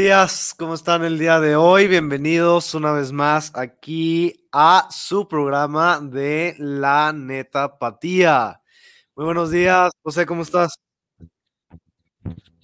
[0.00, 1.86] días, ¿cómo están el día de hoy?
[1.86, 8.62] Bienvenidos una vez más aquí a su programa de La Neta Patía.
[9.14, 10.76] Muy buenos días, José, ¿cómo estás?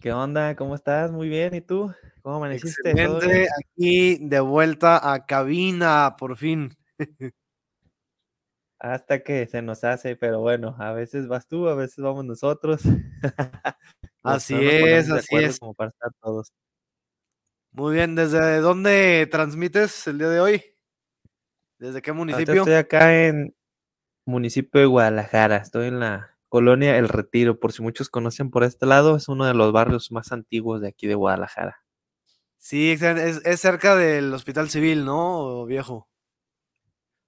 [0.01, 0.57] ¿Qué onda?
[0.57, 1.13] ¿Cómo estás?
[1.13, 1.93] Muy bien, ¿y tú?
[2.23, 2.93] ¿Cómo amaneciste?
[2.93, 6.75] Excelente, aquí de vuelta a cabina, por fin.
[8.79, 12.81] Hasta que se nos hace, pero bueno, a veces vas tú, a veces vamos nosotros.
[14.23, 15.59] así es, así es.
[15.59, 16.51] Como para estar todos.
[17.77, 20.63] Muy bien, ¿desde dónde transmites el día de hoy?
[21.79, 22.55] ¿Desde qué municipio?
[22.55, 23.55] estoy acá en
[24.25, 28.87] municipio de Guadalajara, estoy en la colonia El Retiro, por si muchos conocen por este
[28.87, 31.77] lado, es uno de los barrios más antiguos de aquí de Guadalajara.
[32.57, 35.67] Sí, es, cerca del Hospital Civil, ¿no?
[35.67, 36.09] viejo.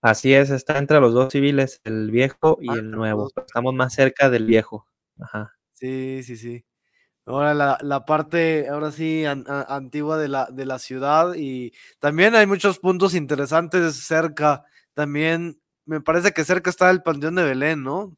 [0.00, 3.28] Así es, está entre los dos civiles, el viejo y ah, el nuevo.
[3.36, 4.86] Estamos más cerca del viejo.
[5.20, 5.54] Ajá.
[5.74, 6.64] Sí, sí, sí.
[7.28, 12.78] Ahora la, parte, ahora sí, antigua de la, de la ciudad y también hay muchos
[12.78, 14.64] puntos interesantes cerca.
[14.94, 18.16] También me parece que cerca está el Panteón de Belén, ¿no?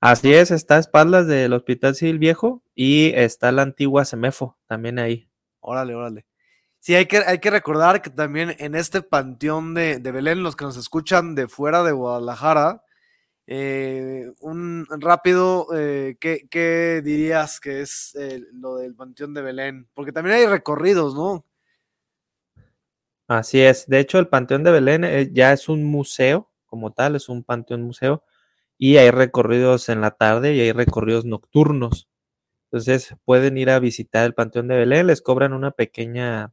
[0.00, 4.98] Así es, está a espaldas del Hospital Civil Viejo y está la antigua Semefo también
[4.98, 5.28] ahí.
[5.60, 6.26] Órale, órale.
[6.80, 10.56] Sí, hay que, hay que recordar que también en este Panteón de, de Belén, los
[10.56, 12.82] que nos escuchan de fuera de Guadalajara,
[13.46, 19.88] eh, un rápido, eh, ¿qué, dirías que es eh, lo del Panteón de Belén?
[19.94, 21.44] Porque también hay recorridos, ¿no?
[23.28, 23.86] Así es.
[23.86, 27.44] De hecho, el Panteón de Belén eh, ya es un museo como tal, es un
[27.44, 28.24] panteón museo
[28.78, 32.08] y hay recorridos en la tarde y hay recorridos nocturnos.
[32.64, 36.52] Entonces pueden ir a visitar el Panteón de Belén, les cobran una pequeña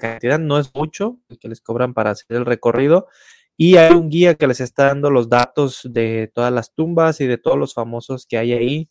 [0.00, 3.08] cantidad, no es mucho que les cobran para hacer el recorrido
[3.60, 7.26] y hay un guía que les está dando los datos de todas las tumbas y
[7.26, 8.88] de todos los famosos que hay ahí.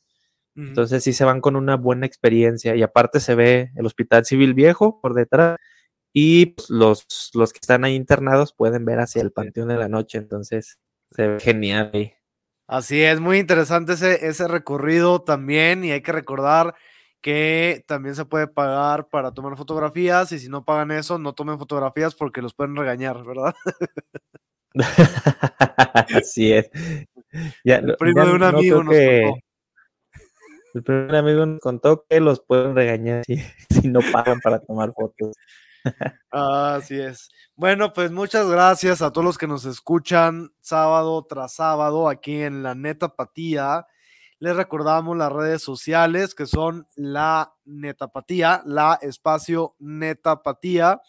[0.58, 2.76] Entonces sí se van con una buena experiencia.
[2.76, 5.58] Y aparte se ve el Hospital Civil Viejo por detrás.
[6.12, 9.88] Y pues, los, los que están ahí internados pueden ver hacia el Panteón de la
[9.88, 10.18] Noche.
[10.18, 10.80] Entonces
[11.12, 12.14] se ve genial ahí.
[12.68, 15.86] Así es, muy interesante ese, ese recorrido también.
[15.86, 16.76] Y hay que recordar
[17.22, 20.34] que también se puede pagar para tomar fotografías.
[20.34, 23.56] Y si no pagan eso, no tomen fotografías porque los pueden regañar, ¿verdad?
[26.14, 26.70] Así es.
[27.64, 29.48] el primo de un amigo nos contó.
[30.74, 33.42] El primer amigo nos contó que los pueden regañar si,
[33.88, 35.36] no pagan para tomar fotos.
[36.32, 37.30] Así es.
[37.56, 42.62] Bueno, pues muchas gracias a todos los que nos escuchan sábado tras sábado aquí en
[42.62, 43.88] la Netapatía.
[44.40, 51.02] Les recordamos las redes sociales que son la Netapatía, la espacio Netapatía.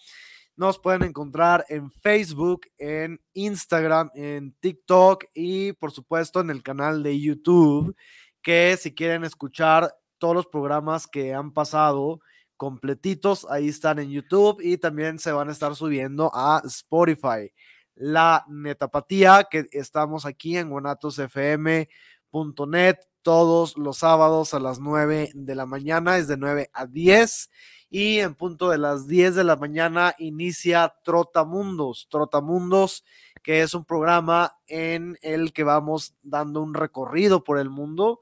[0.59, 7.05] Nos pueden encontrar en Facebook, en Instagram, en TikTok y por supuesto en el canal
[7.05, 7.95] de YouTube,
[8.43, 12.19] que si quieren escuchar todos los programas que han pasado
[12.57, 17.53] completitos, ahí están en YouTube y también se van a estar subiendo a Spotify.
[17.95, 25.67] La Netapatía, que estamos aquí en guanatosfm.net todos los sábados a las 9 de la
[25.67, 27.49] mañana, es de 9 a 10
[27.91, 32.06] y en punto de las 10 de la mañana inicia Trotamundos.
[32.10, 33.04] Trotamundos,
[33.43, 38.21] que es un programa en el que vamos dando un recorrido por el mundo,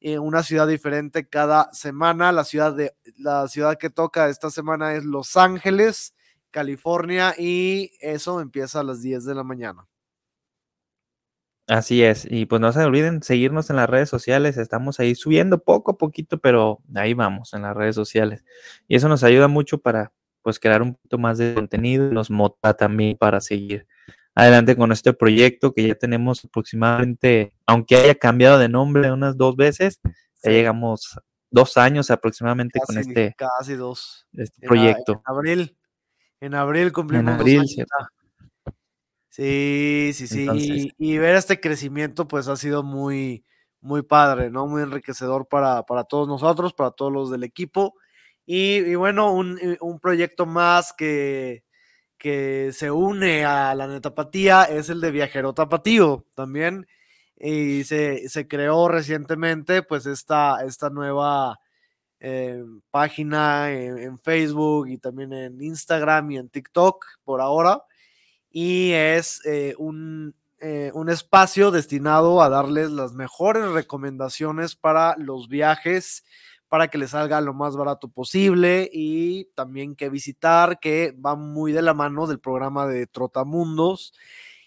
[0.00, 2.30] en una ciudad diferente cada semana.
[2.32, 6.14] La ciudad, de, la ciudad que toca esta semana es Los Ángeles,
[6.50, 9.86] California, y eso empieza a las 10 de la mañana.
[11.68, 15.58] Así es, y pues no se olviden seguirnos en las redes sociales, estamos ahí subiendo
[15.58, 18.44] poco a poquito, pero ahí vamos en las redes sociales.
[18.86, 22.74] Y eso nos ayuda mucho para pues crear un poquito más de contenido, nos motiva
[22.74, 23.84] también para seguir
[24.36, 29.56] adelante con este proyecto que ya tenemos aproximadamente, aunque haya cambiado de nombre unas dos
[29.56, 29.98] veces,
[30.44, 31.18] ya llegamos
[31.50, 34.28] dos años aproximadamente con este, casi dos.
[34.34, 35.14] este proyecto.
[35.14, 35.76] En, abril,
[36.40, 37.64] en abril cumplimos en abril,
[39.36, 40.94] Sí, sí, sí.
[40.96, 43.44] y, ver este crecimiento, pues ha sido muy,
[43.82, 44.66] muy padre, ¿no?
[44.66, 47.96] Muy enriquecedor para, para todos nosotros, para todos los del equipo.
[48.46, 51.64] Y, bueno, un, eh, un, proyecto más que,
[52.16, 56.86] que se une a la netapatía es el de Viajero Tapatío también.
[57.38, 61.60] Y se, se creó recientemente pues esta, esta nueva
[62.20, 67.82] eh, página en, Facebook y también en Instagram y en TikTok por ahora.
[68.58, 75.50] Y es eh, un, eh, un espacio destinado a darles las mejores recomendaciones para los
[75.50, 76.24] viajes
[76.66, 81.72] para que les salga lo más barato posible y también que visitar, que va muy
[81.72, 84.14] de la mano del programa de Trotamundos.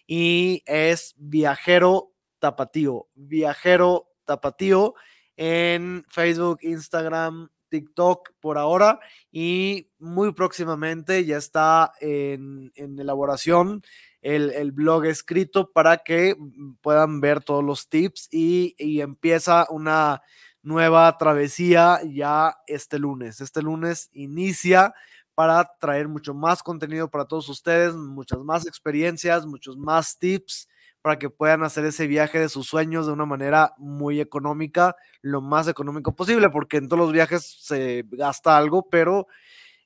[0.06, 4.94] Y es Viajero Tapatío, Viajero Tapatío
[5.36, 9.00] en Facebook, Instagram, TikTok por ahora
[9.32, 13.84] y muy próximamente ya está en, elaboración
[14.22, 16.36] el, blog escrito para que
[16.82, 20.22] puedan ver todos los tips y, y empieza una
[20.62, 23.42] nueva travesía ya este lunes.
[23.42, 24.94] Este lunes inicia
[25.36, 30.68] para traer mucho más contenido para todos ustedes, muchas más experiencias, muchos más tips
[31.02, 35.42] para que puedan hacer ese viaje de sus sueños de una manera muy económica, lo
[35.42, 39.28] más económico posible, porque en todos los viajes se gasta algo, pero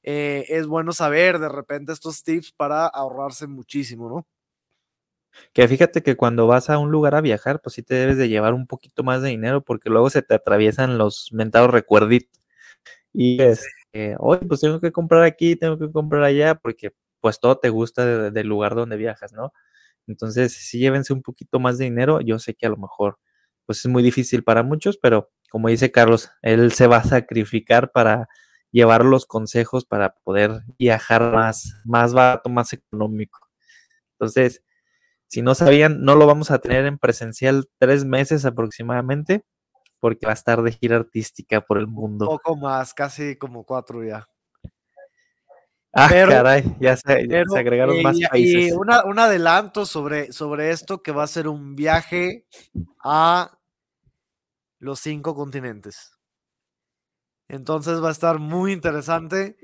[0.03, 4.27] eh, es bueno saber de repente estos tips para ahorrarse muchísimo, ¿no?
[5.51, 8.29] Que fíjate que cuando vas a un lugar a viajar, pues sí te debes de
[8.29, 12.39] llevar un poquito más de dinero porque luego se te atraviesan los mentados recuerditos.
[13.13, 17.39] Y es, este, oye, pues tengo que comprar aquí, tengo que comprar allá, porque pues
[17.39, 19.53] todo te gusta del lugar donde viajas, ¿no?
[20.07, 23.17] Entonces, si llévense un poquito más de dinero, yo sé que a lo mejor
[23.65, 27.91] pues es muy difícil para muchos, pero como dice Carlos, él se va a sacrificar
[27.91, 28.27] para
[28.71, 33.47] llevar los consejos para poder viajar más, más barato, más económico.
[34.13, 34.63] Entonces,
[35.27, 39.45] si no sabían, no lo vamos a tener en presencial tres meses aproximadamente,
[39.99, 42.29] porque va a estar de gira artística por el mundo.
[42.29, 44.27] Un poco más, casi como cuatro ya.
[45.95, 47.13] Ah, caray, ya se,
[47.55, 48.69] agregaron más países.
[48.69, 52.47] Y un adelanto sobre, sobre esto que va a ser un viaje
[53.03, 53.59] a
[54.79, 56.17] los cinco continentes.
[57.47, 59.55] Entonces va a estar muy interesante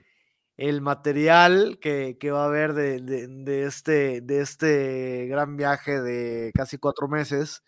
[0.55, 7.07] el material que, va a haber de, este, de este gran viaje de casi cuatro
[7.07, 7.63] meses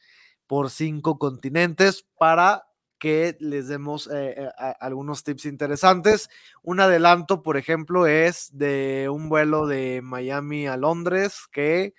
[0.46, 2.68] por cinco continentes para
[3.02, 6.30] que les demos eh, eh, algunos tips interesantes.
[6.62, 11.96] Un adelanto, por ejemplo, es de un vuelo de Miami a Londres que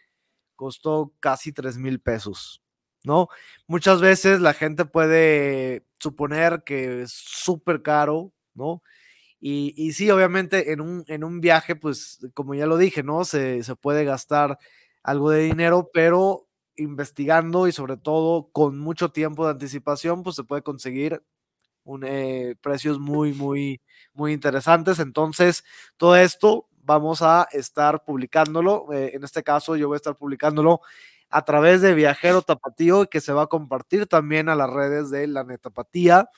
[0.54, 2.62] costó casi tres mil pesos,
[3.02, 3.26] ¿no?
[3.66, 8.84] Muchas veces la gente puede suponer que es súper caro, ¿no?
[9.40, 13.24] Y, sí, obviamente en un, en un viaje, pues como ya lo dije, ¿no?
[13.24, 14.56] Se, se puede gastar
[15.02, 16.46] algo de dinero, pero
[16.76, 21.22] investigando y sobre todo con mucho tiempo de anticipación, pues se puede conseguir
[21.84, 23.80] un, eh, precios muy, muy,
[24.14, 24.98] muy interesantes.
[24.98, 25.64] Entonces,
[25.96, 28.92] todo esto vamos a estar publicándolo.
[28.92, 30.80] Eh, en este caso, yo voy a estar publicándolo
[31.30, 35.26] a través de Viajero Tapatío, que se va a compartir también a las redes de
[35.26, 36.28] la Netapatía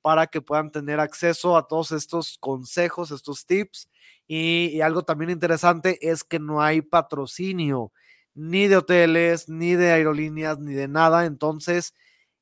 [0.00, 3.90] para que puedan tener acceso a todos estos consejos, estos tips.
[4.26, 7.92] Y, algo también interesante es que no hay patrocinio
[8.38, 11.26] ni de hoteles, ni de aerolíneas, ni de nada.
[11.26, 11.94] Entonces,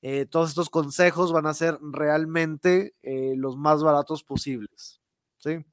[0.03, 5.01] eh, todos estos consejos van a ser realmente eh, los más baratos posibles.
[5.39, 5.65] ¿sí?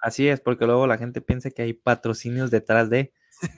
[0.00, 3.12] Así es, porque luego la gente piensa que hay patrocinios detrás de,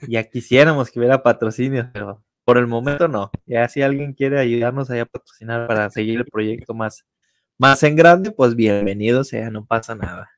[0.07, 3.31] ya quisiéramos que hubiera patrocinios, pero por el momento no.
[3.45, 7.05] Ya si alguien quiere ayudarnos a patrocinar para seguir el proyecto más,
[7.57, 10.29] más en grande, pues bienvenido sea, no pasa nada.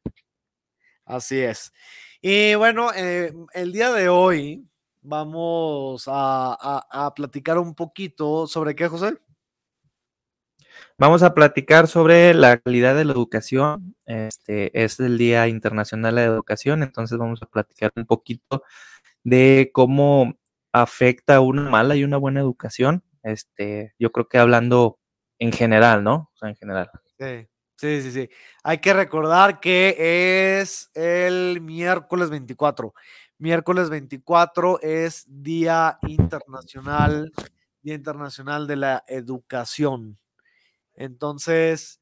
[1.05, 1.73] Así es.
[2.21, 4.67] Y bueno, eh, el día de hoy
[5.05, 9.17] vamos a, platicar un poquito sobre qué, José.
[10.97, 13.95] Vamos a platicar sobre la calidad de la educación.
[14.05, 18.63] Este es el Día Internacional de la Educación, entonces vamos a platicar un poquito
[19.23, 20.37] de cómo
[20.71, 23.03] afecta una mala y una buena educación.
[23.23, 24.99] Este, yo creo que hablando
[25.39, 26.31] en general, ¿no?
[26.33, 26.89] O sea, en general.
[27.17, 28.29] Sí, sí, sí, sí.
[28.63, 32.93] Hay que recordar que es el miércoles 24.
[33.37, 37.33] Miércoles 24 es Día Internacional,
[37.81, 40.17] Día Internacional de la Educación.
[40.93, 41.99] Entonces,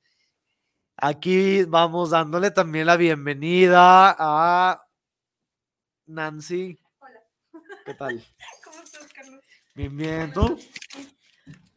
[0.95, 4.85] aquí vamos dándole también la bienvenida a
[6.05, 6.79] Nancy.
[6.99, 7.19] Hola.
[7.83, 8.23] ¿Qué tal?
[8.63, 9.43] ¿Cómo estás, Carlos?
[9.73, 10.59] Bien, bien, ¿tú?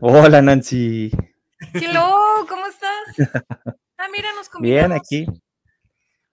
[0.00, 1.10] Hola, Nancy.
[1.72, 3.16] Hello, ¿cómo estás?
[3.98, 4.88] Ah, mira, nos combinamos.
[4.88, 5.26] Bien, aquí.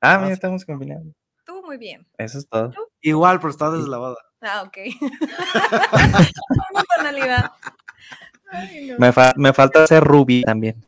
[0.01, 1.13] Ah, mira, estamos combinando.
[1.73, 2.05] Muy bien.
[2.19, 2.71] Eso es todo.
[3.01, 4.17] Igual, pero está deslavada.
[4.41, 4.77] Ah, ok.
[6.97, 7.51] tonalidad.
[8.99, 10.85] me, me falta ser Ruby también.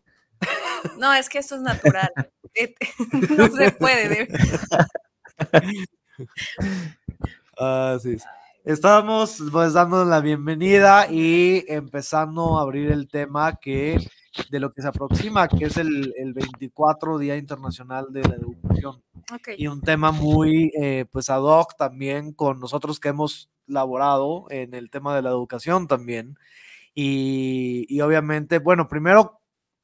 [1.00, 2.12] No, es que esto es natural.
[3.36, 4.28] no se puede.
[7.58, 8.24] Así es.
[8.64, 14.08] Estamos pues dando la bienvenida y empezando a abrir el tema que
[14.50, 19.02] de lo que se aproxima, que es el, el 24 Día Internacional de la Educación.
[19.58, 24.74] Y un tema muy eh, pues ad hoc también con nosotros que hemos laborado en
[24.74, 26.38] el tema de la educación también.
[26.94, 29.40] Y, y obviamente, bueno, primero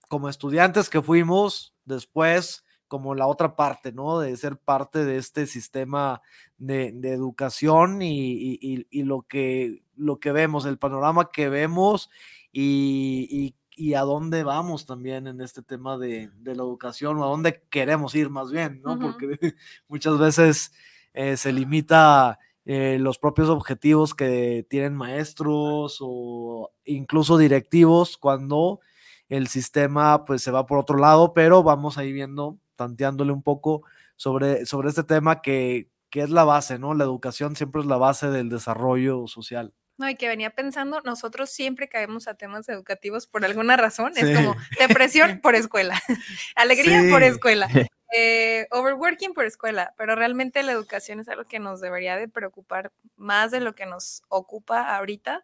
[0.08, 4.20] como estudiantes que fuimos, después como la otra parte, ¿no?
[4.20, 6.22] De ser parte de este sistema
[6.58, 11.48] de, de educación y, y- y- y lo, que, lo que vemos, el panorama que
[11.48, 12.10] vemos
[12.51, 17.23] y, y- y a dónde vamos también en este tema de, de la educación o
[17.25, 19.00] a dónde queremos ir más bien, ¿no?
[19.00, 19.55] Porque
[19.88, 20.71] muchas veces
[21.13, 28.81] eh, se limita eh, los propios objetivos que tienen maestros o incluso directivos cuando
[29.29, 33.81] el sistema pues se va por otro lado, pero vamos ahí viendo, tanteándole un poco
[34.15, 36.93] sobre, sobre este tema que, que es la base, ¿no?
[36.93, 39.73] La educación siempre es la base del desarrollo social.
[40.01, 44.13] No, y que venía pensando, nosotros siempre caemos a temas educativos por alguna razón.
[44.15, 44.22] Sí.
[44.22, 46.01] Es como depresión por escuela,
[46.55, 47.27] alegría por Sí.
[47.27, 47.70] escuela,
[48.17, 52.91] eh, overworking por escuela, pero realmente la educación es algo que nos debería de preocupar
[53.15, 55.43] más de lo que nos ocupa ahorita,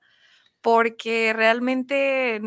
[0.62, 2.42] porque realmente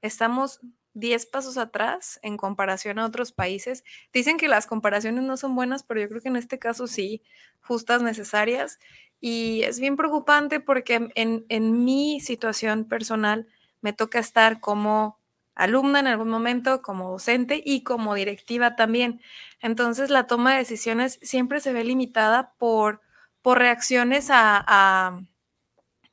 [0.00, 0.60] estamos
[0.94, 3.84] 10 pasos atrás en comparación a otros países.
[4.12, 7.22] Dicen que las comparaciones no son buenas, pero yo creo que en este caso sí,
[7.60, 8.78] justas, necesarias.
[9.20, 13.46] Y es bien preocupante porque en, en mi situación personal
[13.82, 15.20] me toca estar como
[15.54, 19.20] alumna en algún momento, como docente y como directiva también.
[19.60, 23.00] Entonces la toma de decisiones siempre se ve limitada por,
[23.42, 25.20] por reacciones a,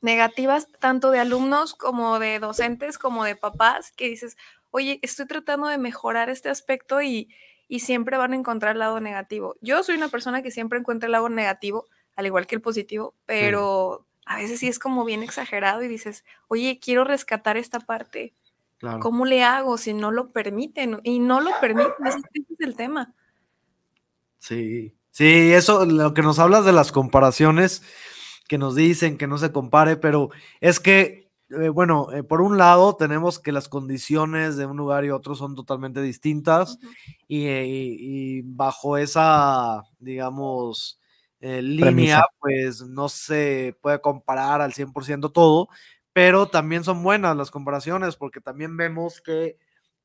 [0.01, 4.37] negativas, tanto de alumnos como de docentes, como de papás, que dices,
[4.69, 7.33] oye, estoy tratando de mejorar este aspecto y,
[7.67, 9.55] y siempre van a encontrar el lado negativo.
[9.61, 11.85] Yo soy una persona que siempre encuentra el lado negativo,
[12.17, 16.25] al igual que el positivo, pero a veces sí es como bien exagerado y dices,
[16.49, 18.33] oye, quiero rescatar esta parte.
[18.79, 18.99] Claro.
[18.99, 20.99] ¿Cómo le hago si no lo permiten?
[21.03, 23.15] Y no lo permiten, ese es el tema.
[24.39, 27.81] Sí, sí, eso, lo que nos hablas de las comparaciones
[28.47, 30.29] que nos dicen que no se compare, pero
[30.61, 35.05] es que, eh, bueno, eh, por un lado tenemos que las condiciones de un lugar
[35.05, 36.77] y otro son totalmente distintas
[37.27, 40.99] y, eh, y- y bajo esa, digamos,
[41.39, 45.69] eh, línea, pues no se puede comparar al 100% todo,
[46.13, 49.57] pero también son buenas las comparaciones porque también vemos que,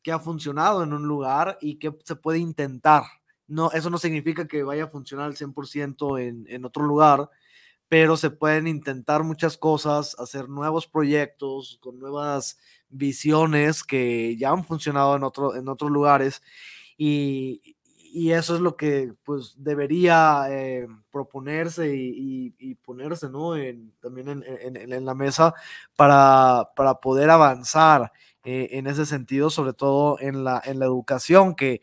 [0.03, 3.05] que ha funcionado en un lugar y que se puede intentar.
[3.47, 7.29] No, eso no significa que vaya a funcionar al 100% en, en otro lugar,
[7.89, 12.59] pero se pueden intentar muchas cosas, hacer nuevos proyectos con nuevas
[12.89, 16.43] visiones que ya han funcionado en, otro, en otros lugares
[16.97, 17.77] y,
[18.12, 23.57] y eso es lo que pues debería eh, proponerse y, ponerse ¿no?
[23.57, 25.54] en, también en, la mesa
[25.97, 28.12] para, poder avanzar
[28.45, 31.81] eh, en ese sentido, sobre todo en la, educación, que,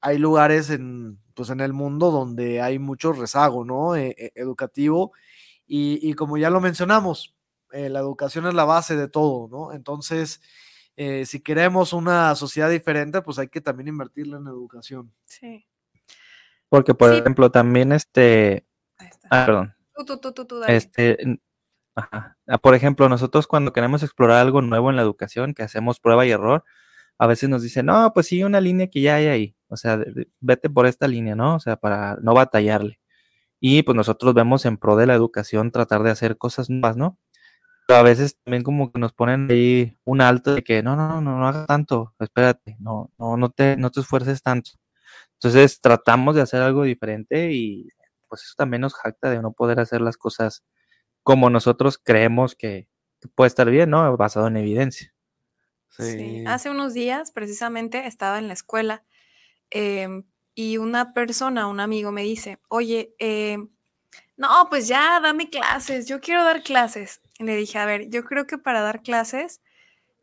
[0.00, 3.96] hay lugares en, pues, en el mundo donde hay mucho rezago ¿no?
[3.96, 5.12] Eh, eh, educativo
[5.66, 7.34] y, y como ya lo mencionamos,
[7.72, 9.72] eh, la educación es la base de todo, ¿no?
[9.72, 10.40] Entonces,
[10.96, 15.12] eh, si queremos una sociedad diferente, pues hay que también invertirle en educación.
[15.24, 15.66] Sí,
[16.68, 17.18] Porque, por Sí.
[17.18, 18.64] ejemplo, también este,
[18.98, 19.28] ahí está.
[19.30, 20.76] ah, perdón, Tú, tú, tú, tú, tú, dale.
[20.76, 21.18] este,
[21.96, 22.38] ajá.
[22.46, 26.24] Ah, por ejemplo, nosotros cuando queremos explorar algo nuevo en la educación, que hacemos prueba
[26.26, 26.64] y error,
[27.18, 29.96] a veces nos dicen, no, pues sigue una línea que ya hay ahí, o sea,
[29.96, 31.56] de- de- vete por esta línea, ¿no?
[31.56, 33.00] O sea, para no batallarle.
[33.60, 37.18] Y pues nosotros vemos en pro de la educación tratar de hacer cosas nuevas, ¿no?
[37.90, 41.08] Pero a veces también como que nos ponen ahí un alto de que no, no,
[41.08, 44.70] no, no, no hagas tanto, espérate, no, no, no te, no te esfuerces tanto.
[45.32, 47.88] Entonces tratamos de hacer algo diferente y
[48.28, 50.62] pues eso también nos jacta de no poder hacer las cosas
[51.24, 52.86] como nosotros creemos que,
[53.20, 54.16] que puede estar bien, ¿no?
[54.16, 55.12] Basado en evidencia.
[55.88, 59.04] Sí, hace unos días precisamente estaba en la escuela
[59.70, 60.22] em,
[60.54, 63.68] y una persona, un amigo me dice, oye, em,
[64.36, 67.20] no, pues ya, dame clases, yo quiero dar clases.
[67.38, 69.60] Y le dije, a ver, yo creo que para dar clases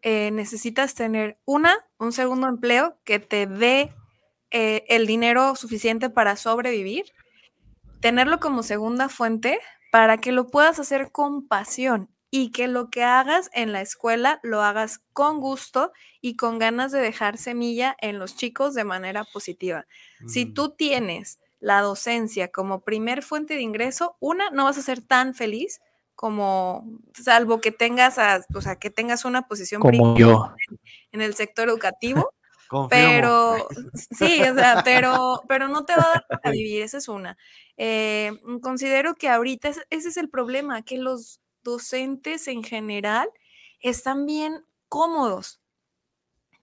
[0.01, 3.93] eh, necesitas tener una, un segundo empleo que te dé
[4.51, 7.05] eh, el dinero suficiente para sobrevivir,
[7.99, 9.59] tenerlo como segunda fuente
[9.91, 14.39] para que lo puedas hacer con pasión y que lo que hagas en la escuela
[14.43, 15.91] lo hagas con gusto
[16.21, 19.85] y con ganas de dejar semilla en los chicos de manera positiva.
[20.27, 24.81] Si Mm, tú tienes la docencia como primer fuente de ingreso, una, no vas a
[24.81, 25.79] ser tan feliz
[26.15, 30.53] como, salvo que tengas, a- o sea, que tengas una posición Como yo.
[31.11, 32.31] en el sector educativo,
[32.89, 33.67] Pero,
[34.11, 37.37] sí, o sea, pero, pero no te va a dar para vivir, esa es una.
[37.77, 43.29] Eh, considero que ahorita ese es el problema, que los docentes en general
[43.79, 45.61] están bien cómodos.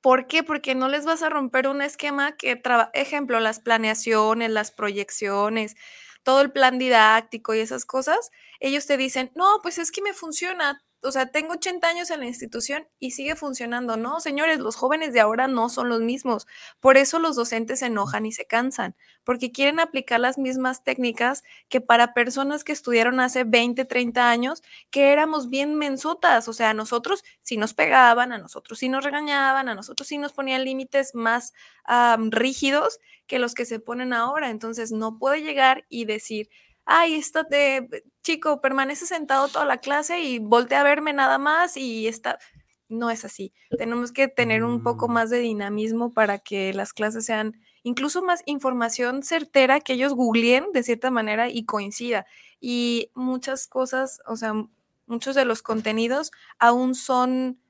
[0.05, 0.43] ¿Por qué?
[0.43, 2.61] Porque no les vas a romper un esquema que,
[2.93, 5.77] ejemplo, las planeaciones, las proyecciones,
[6.23, 8.31] todo el plan didáctico y esas cosas,
[8.61, 12.21] ellos te dicen, no, pues es que me funciona, o sea, tengo 80 años en
[12.21, 13.97] la institución y sigue funcionando.
[13.97, 16.47] No, señores, los jóvenes de ahora no son los mismos.
[16.81, 21.45] Por eso los docentes se enojan y se cansan, porque quieren aplicar las mismas técnicas
[21.69, 26.49] que para personas que estudiaron hace 20, 30 años, que éramos bien mensotas.
[26.49, 30.19] O sea, a nosotros sí nos pegaban, a nosotros sí nos regañaban, a nosotros sí
[30.19, 31.53] nos ponían límites más
[32.31, 34.51] rígidos que los que se ponen ahora.
[34.51, 36.49] Entonces, no puedo llegar y decir,
[36.85, 41.77] ay, esto de chico, permanece sentado toda la clase y voltea a verme nada más
[41.77, 42.39] y está.
[42.89, 43.53] No es así.
[43.79, 45.13] Tenemos que tener un poco mm.
[45.13, 50.67] más de dinamismo para que las clases sean incluso más información certera que ellos googleen
[50.73, 52.27] de cierta manera y coincida.
[52.61, 54.55] Y muchas cosas, o sea,
[55.07, 57.61] muchos de los contenidos aún son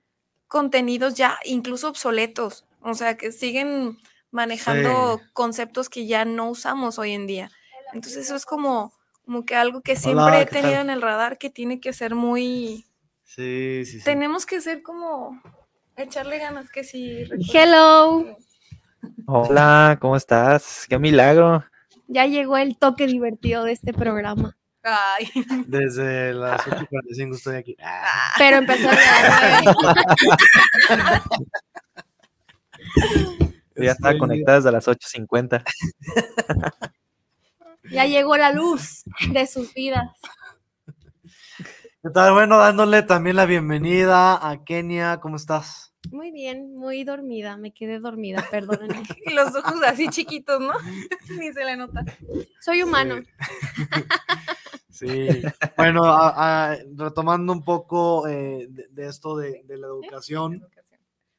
[0.46, 3.98] contenidos ya incluso obsoletos, o sea, que siguen
[4.30, 7.50] manejando conceptos que ya no usamos hoy en día.
[7.92, 8.92] Entonces eso es como
[9.24, 12.86] como que algo que siempre he tenido en el radar que tiene que ser muy...
[13.24, 14.04] Sí, sí, sí.
[14.04, 15.42] Tenemos que ser como
[15.96, 17.24] echarle ganas que sí.
[17.52, 18.36] Hello.
[19.26, 20.86] Hola, ¿cómo estás?
[20.88, 21.64] Qué milagro.
[22.06, 24.56] Ya llegó el toque divertido de este programa.
[24.82, 25.30] Ay.
[25.66, 27.76] Desde las 8.45 estoy aquí.
[27.82, 28.34] Ah.
[28.36, 28.94] Pero empezó a
[33.76, 35.64] Ya está conectada desde las 8.50.
[37.90, 40.10] Ya llegó la luz de sus vidas.
[42.02, 42.32] ¿Qué tal?
[42.32, 45.20] Bueno, dándole también la bienvenida a Kenia.
[45.20, 45.94] ¿Cómo estás?
[46.10, 47.56] Muy bien, muy dormida.
[47.56, 49.02] Me quedé dormida, perdónenme.
[49.24, 50.72] y los ojos así chiquitos, ¿no?
[51.38, 52.04] Ni se le nota.
[52.60, 53.16] Soy humano.
[54.90, 55.42] Sí.
[55.76, 56.04] Bueno,
[56.96, 60.64] retomando un poco eh, de, esto de, la educación.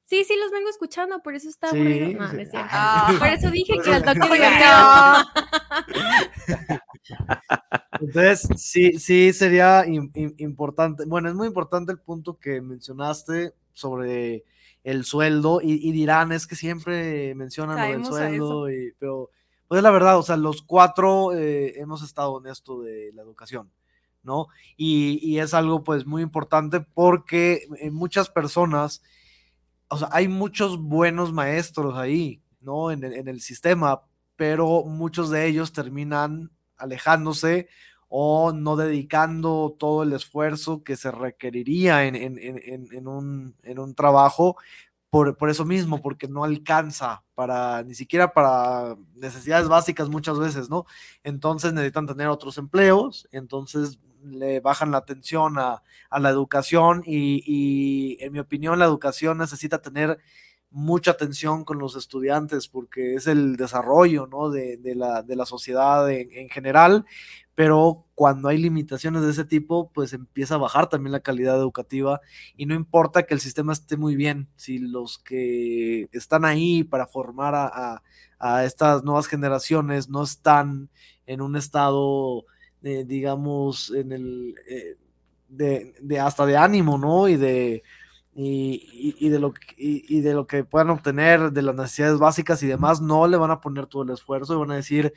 [0.05, 2.15] Sí, sí, los vengo escuchando, por eso está sí,
[2.53, 4.19] ah, por eso dije que al toque
[7.99, 11.05] Entonces, sí, sí sería importante.
[11.05, 14.43] Bueno, es muy importante el punto que mencionaste sobre
[14.83, 19.31] el sueldo y, dirán, es que siempre mencionan lo del sueldo, y, pero
[19.67, 23.23] pues es la verdad, o sea, los cuatro eh, hemos estado en esto de la
[23.23, 23.71] educación.
[24.21, 24.47] ¿no?
[24.77, 29.03] Y, y, es algo pues muy importante porque eh, muchas personas
[29.89, 32.91] o sea, hay muchos buenos maestros ahí, ¿no?
[32.91, 34.01] En el, sistema,
[34.35, 37.67] pero muchos de ellos terminan alejándose
[38.07, 44.57] o no dedicando todo el esfuerzo que se requeriría en, un, un, trabajo
[45.09, 50.69] por, por, eso mismo, porque no alcanza para, ni siquiera para necesidades básicas muchas veces,
[50.69, 50.85] ¿no?
[51.23, 55.81] Entonces necesitan tener otros empleos, entonces le bajan la atención a,
[56.17, 60.17] la educación y, en mi opinión la educación necesita tener
[60.71, 64.49] mucha atención con los estudiantes porque es el desarrollo ¿no?
[64.49, 67.05] de, la, sociedad en, general,
[67.53, 72.19] pero cuando hay limitaciones de ese tipo, pues empieza a bajar también la calidad educativa
[72.57, 77.07] y no importa que el sistema esté muy bien, si los que están ahí para
[77.07, 78.01] formar a,
[78.39, 80.89] a estas nuevas generaciones no están
[81.25, 82.45] en un estado
[82.85, 84.95] digamos, en el, eh,
[85.49, 87.27] de, hasta de ánimo, ¿no?
[87.27, 87.83] Y de,
[88.35, 93.01] y, de lo, y, de lo que puedan obtener de las necesidades básicas y demás,
[93.01, 95.13] no le van a poner todo el esfuerzo y van a decir,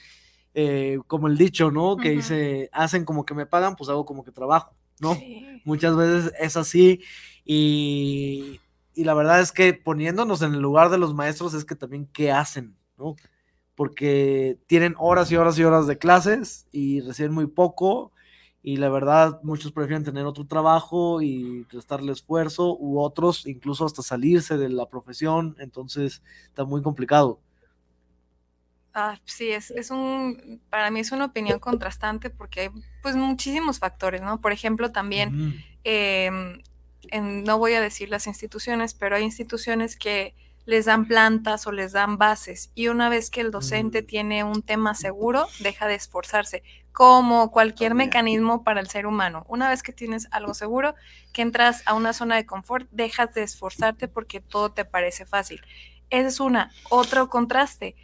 [0.54, 1.96] eh, como el dicho, ¿no?
[1.96, 5.16] Que dice, hacen como que me pagan, pues hago como que trabajo, ¿no?
[5.64, 7.00] Muchas veces es así
[7.44, 8.61] y,
[8.94, 12.09] y la verdad es que poniéndonos en el lugar de los maestros es que también
[12.12, 13.16] qué hacen, ¿no?
[13.79, 18.11] Porque tienen horas y horas y horas de clases y reciben muy poco
[18.61, 24.03] y la verdad muchos prefieren tener otro trabajo y prestarle esfuerzo u otros incluso hasta
[24.03, 27.38] salirse de la profesión, entonces está muy complicado.
[28.95, 33.79] Ah, sí, es, es un, para mí es una opinión contrastante porque hay pues muchísimos
[33.79, 34.41] factores, ¿no?
[34.41, 36.62] Por ejemplo, también, em,
[37.45, 40.35] no voy a decir las instituciones, pero hay instituciones que
[40.68, 44.07] les dan plantas o les dan bases y una vez que el docente mm.
[44.07, 49.46] tiene un tema seguro, deja de esforzarse, como cualquier mecanismo para el ser humano.
[49.48, 50.94] Una vez que tienes algo seguro,
[51.33, 55.62] que entras a una zona de confort, dejas de esforzarte porque todo te parece fácil.
[56.11, 56.70] Esa es una.
[56.90, 57.96] Otro contraste.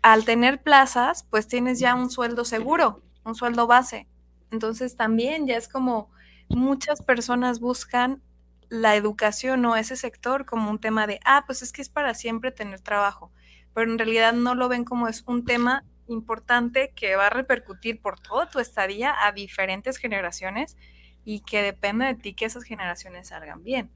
[0.00, 4.08] Al tener plazas, pues tienes ya un sueldo seguro, un sueldo base.
[4.50, 6.08] Entonces también ya es como
[6.48, 8.22] muchas personas buscan
[8.68, 12.14] la educación o ese sector como un tema de, ah, pues es que es para
[12.14, 13.30] siempre tener trabajo,
[13.74, 18.00] pero en realidad no lo ven como es un tema importante que va a repercutir
[18.00, 20.76] por toda tu estadía a diferentes generaciones
[21.24, 23.90] y que depende de ti que esas generaciones salgan bien.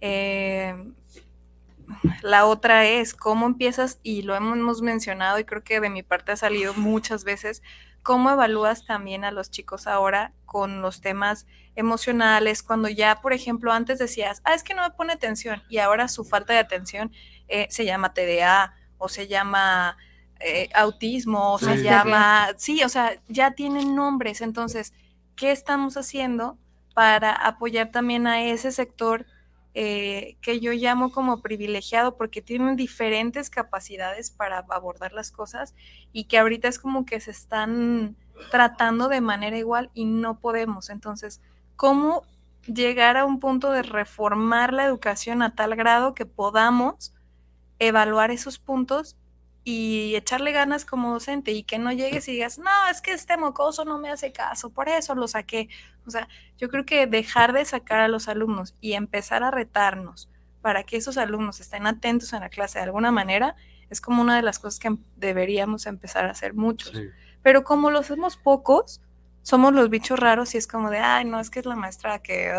[0.00, 0.74] Eh,
[2.22, 6.32] la otra es cómo empiezas, y lo hemos mencionado y creo que de mi parte
[6.32, 7.62] ha salido muchas veces,
[8.02, 13.72] cómo evalúas también a los chicos ahora con los temas emocionales, cuando ya, por ejemplo,
[13.72, 17.12] antes decías, ah, es que no me pone atención, y ahora su falta de atención
[17.48, 19.96] eh, se llama TDA o se llama
[20.40, 24.92] eh, autismo, o se llama, sí, o sea, ya tienen nombres, entonces,
[25.36, 26.58] ¿qué estamos haciendo
[26.94, 29.26] para apoyar también a ese sector?
[29.72, 35.76] Eh, que yo llamo como privilegiado porque tienen diferentes capacidades para abordar las cosas
[36.12, 38.16] y que ahorita es como que se están
[38.50, 40.90] tratando de manera igual y no podemos.
[40.90, 41.40] Entonces,
[41.80, 42.24] ¿cómo
[42.66, 47.14] llegar a un punto de reformar la educación a tal grado que podamos
[47.78, 49.16] evaluar esos puntos
[49.64, 53.38] y echarle ganas como docente y que no llegues y digas, no, es que este
[53.38, 55.70] mocoso no me hace caso, por eso lo saqué.
[56.06, 60.28] O sea, yo creo que dejar de sacar a los alumnos y empezar a retarnos
[60.60, 63.56] para que esos alumnos estén atentos en la clase de alguna manera
[63.88, 66.92] es como una de las cosas que deberíamos empezar a hacer muchos.
[67.42, 69.00] Pero como lo hacemos pocos,
[69.42, 72.20] somos los bichos raros y es como de, ay, no, es que es la maestra
[72.20, 72.52] que...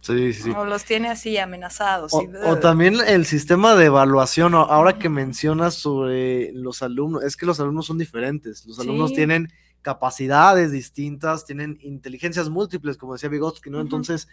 [0.00, 0.50] Sí, sí.
[0.50, 2.12] O los tiene así amenazados.
[2.14, 7.58] O, también el sistema de evaluación, ahora que mencionas sobre los alumnos, es que los
[7.58, 8.64] alumnos son diferentes.
[8.66, 13.80] Los alumnos tienen capacidades distintas, tienen inteligencias múltiples, como decía Vygotsky, ¿no?
[13.80, 14.28] Entonces,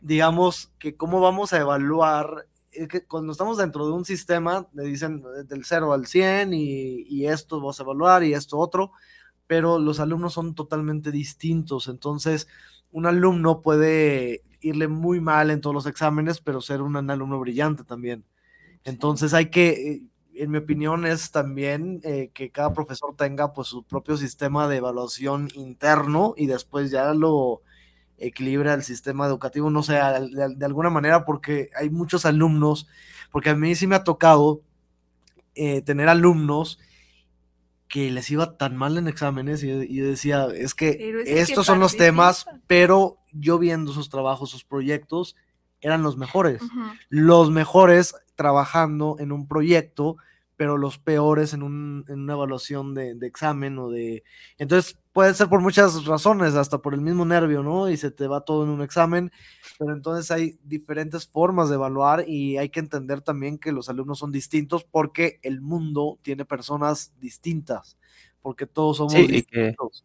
[0.00, 5.22] digamos que cómo vamos a evaluar, que cuando estamos dentro de un sistema, le dicen
[5.38, 8.92] eh, del 0 al 100 y, y esto vas a evaluar y esto otro,
[9.52, 11.86] pero los alumnos son totalmente distintos.
[11.88, 12.48] Entonces,
[12.90, 17.84] un alumno puede irle muy mal en todos los exámenes, pero ser un alumno brillante
[17.84, 18.24] también.
[18.82, 23.82] Entonces hay que, en mi opinión, es también eh, que cada profesor tenga pues su
[23.82, 27.60] propio sistema de evaluación interno y después ya lo
[28.16, 32.88] equilibra el sistema educativo, no sé, de, alguna manera, porque hay muchos alumnos,
[33.30, 34.62] porque a mí sí me ha tocado
[35.54, 36.78] eh, tener alumnos
[37.92, 41.94] que les iba tan mal en exámenes y, yo decía, es que estos son los
[41.94, 45.36] temas, pero yo viendo sus trabajos, sus proyectos,
[45.82, 46.62] eran los mejores.
[47.10, 50.16] Los mejores trabajando en un proyecto,
[50.56, 54.24] pero los peores en, una evaluación de, examen o de...
[54.56, 57.88] Entonces puede ser por muchas razones, hasta por el mismo nervio, ¿no?
[57.88, 59.30] Y se te va todo en un examen,
[59.78, 64.18] pero entonces hay diferentes formas de evaluar y hay que entender también que los alumnos
[64.18, 67.98] son distintos porque el mundo tiene personas distintas,
[68.40, 70.04] porque todos somos distintos.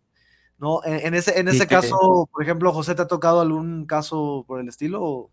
[0.58, 0.84] ¿no?
[0.84, 4.68] En, ese, en ese caso, por ejemplo, José, ¿te ha tocado algún caso por el
[4.68, 5.30] estilo?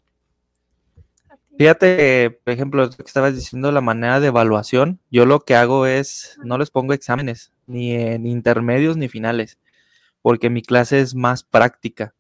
[1.57, 5.87] Fíjate, por ejemplo, lo que estabas diciendo, la manera de evaluación, yo lo que hago
[5.87, 9.59] es, no les pongo exámenes, ni en intermedios ni finales,
[10.25, 12.15] porque mi clase es más práctica.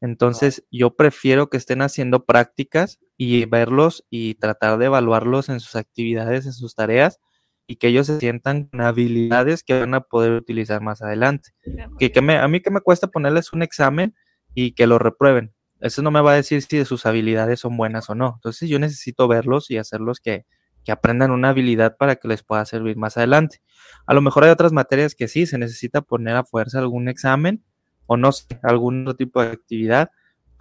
[0.00, 5.74] Entonces, yo prefiero que estén haciendo prácticas y verlos y tratar de evaluarlos en sus
[5.74, 7.18] actividades, en sus tareas,
[7.66, 11.50] y que ellos se sientan con habilidades que van a poder utilizar más adelante.
[11.98, 14.14] Que, que me, a mí que me cuesta ponerles un examen
[14.54, 15.52] y que lo reprueben.
[15.80, 18.34] Eso no me va a decir si sus habilidades son buenas o no.
[18.36, 20.46] Entonces yo necesito verlos y hacerlos que,
[20.88, 23.60] que aprendan una habilidad para que les pueda servir más adelante.
[24.06, 27.62] A lo mejor hay otras materias que sí, se necesita poner a fuerza algún examen
[28.06, 30.10] o no sé, algún otro tipo de actividad,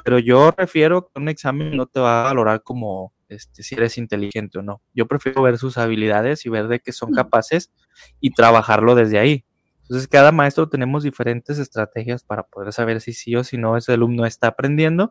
[0.04, 3.98] pero yo refiero que un examen no te va a valorar como este, si eres
[3.98, 4.82] inteligente o no.
[4.94, 7.72] Yo prefiero ver sus habilidades y ver de qué son capaces
[8.20, 9.46] y trabajarlo desde ahí.
[9.84, 13.94] Entonces, cada maestro tenemos diferentes estrategias para poder saber si sí o si no ese
[13.94, 15.10] alumno está aprendiendo.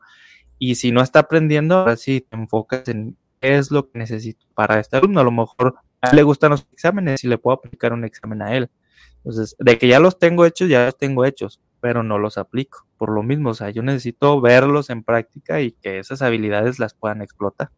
[0.58, 4.80] Y si no está aprendiendo, ahora sí te enfocas en es lo que necesito para
[4.80, 5.20] este alumno.
[5.20, 8.42] A lo mejor a él le gustan los exámenes y le puedo aplicar un examen
[8.42, 8.70] a él.
[9.18, 12.86] Entonces, de que ya los tengo hechos, ya los tengo hechos, pero no los aplico.
[12.96, 16.94] Por lo mismo, o sea, yo necesito verlos en práctica y que esas habilidades las
[16.94, 17.70] puedan explotar.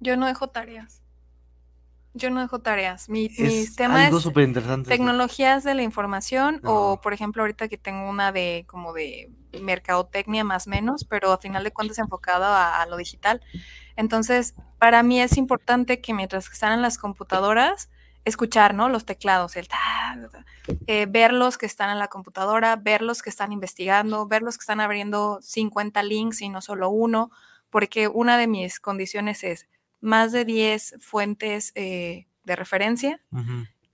[0.00, 1.02] Yo no dejo tareas.
[2.12, 3.08] Yo no dejo tareas.
[3.08, 4.14] Mi, es tema es
[4.86, 10.44] tecnologías de la información o, por ejemplo, ahorita que tengo una de como de mercadotecnia
[10.44, 13.40] más menos, pero a final de cuentas enfocado a, lo digital.
[13.96, 17.90] Entonces, para mí es importante que mientras están en las computadoras,
[18.24, 18.88] escuchar, ¿no?
[18.88, 19.68] Los teclados, el
[20.86, 24.56] eh, ver los que están en la computadora, ver los que están investigando, ver los
[24.56, 27.30] que están abriendo 50 links y no solo uno,
[27.70, 29.68] porque una de mis condiciones es
[30.00, 33.20] más de 10 fuentes eh, de referencia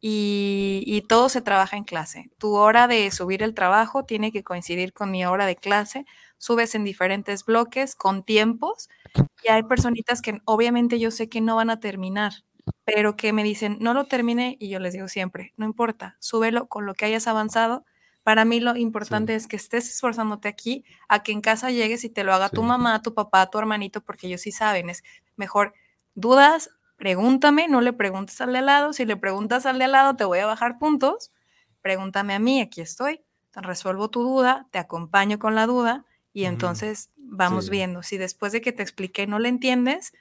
[0.00, 2.30] y, todo se trabaja en clase.
[2.38, 6.06] Tu hora de subir el trabajo tiene que coincidir con mi hora de clase
[6.40, 8.88] subes en diferentes bloques con tiempos
[9.44, 12.32] y hay personitas que obviamente yo sé que no van a terminar,
[12.84, 16.66] pero que me dicen, no lo termine y yo les digo siempre, no importa, súbelo
[16.66, 17.84] con lo que hayas avanzado.
[18.22, 22.10] Para mí lo importante es que estés esforzándote aquí a que en casa llegues y
[22.10, 25.02] te lo haga tu mamá, tu papá, tu hermanito, porque ellos sí saben, es
[25.36, 25.74] mejor
[26.14, 29.92] dudas, pregúntame, no le preguntes al de al lado, si le preguntas al de al
[29.92, 31.32] lado te voy a bajar puntos,
[31.80, 36.44] pregúntame a mí, aquí estoy, te resuelvo tu duda, te acompaño con la duda y
[36.44, 38.02] entonces vamos viendo.
[38.02, 40.12] Si después de que te expliqué no le entiendes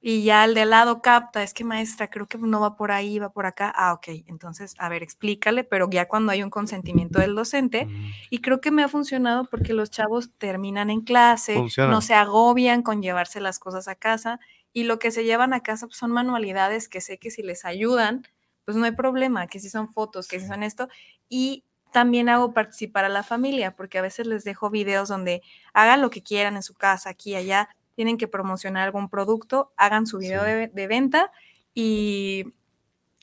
[0.00, 2.90] y ya el de al lado capta, es que maestra, creo que no va por
[2.90, 3.70] ahí, va por acá.
[3.76, 7.86] Ah, ok, entonces, a ver, explícale, pero ya cuando hay un consentimiento del docente.
[8.30, 12.82] Y creo que me ha funcionado porque los chavos terminan en clase, no se agobian
[12.82, 14.40] con llevarse las cosas a casa
[14.74, 17.64] y lo que se llevan a casa pues, son manualidades que sé que si les
[17.64, 18.26] ayudan,
[18.66, 20.88] pues no hay problema, que si son fotos, que si son esto.
[21.28, 26.02] Y también hago participar a la familia, porque a veces les dejo videos donde hagan
[26.02, 30.18] lo que quieran en su casa, aquí, allá, tienen que promocionar algún producto, hagan su
[30.18, 31.30] video de, venta
[31.72, 32.52] y,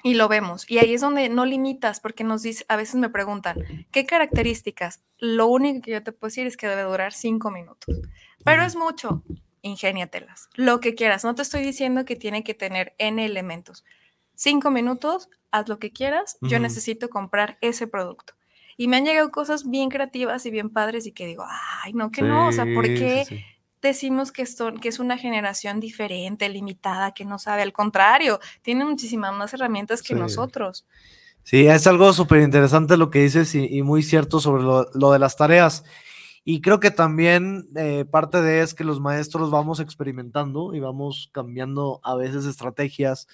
[0.04, 0.64] y, lo vemos.
[0.72, 3.58] Y ahí es donde no limitas, porque nos dice, a veces me preguntan,
[3.92, 5.04] ¿qué características?
[5.18, 8.00] Lo único que yo te puedo decir es que debe durar cinco minutos,
[8.46, 9.22] pero es mucho,
[9.62, 11.24] ingéniatelas, lo que quieras.
[11.24, 13.84] No te estoy diciendo que tiene que tener N elementos.
[14.36, 18.34] Cinco minutos, haz lo que quieras, yo necesito comprar ese producto.
[18.78, 21.46] Y me han llegado cosas bien creativas y bien padres y que digo,
[21.84, 23.46] ay, no, que no, o sea, ¿por qué
[23.82, 27.62] decimos que, son, que es una generación diferente, limitada, que no sabe?
[27.62, 30.86] Al contrario, tiene muchísimas más herramientas que nosotros.
[31.44, 35.36] Sí, es algo súper interesante lo que dices y, muy cierto sobre lo, de las
[35.36, 35.84] tareas.
[36.44, 41.30] Y creo que también eh, parte de es que los maestros vamos experimentando y vamos
[41.32, 43.28] cambiando a veces estrategias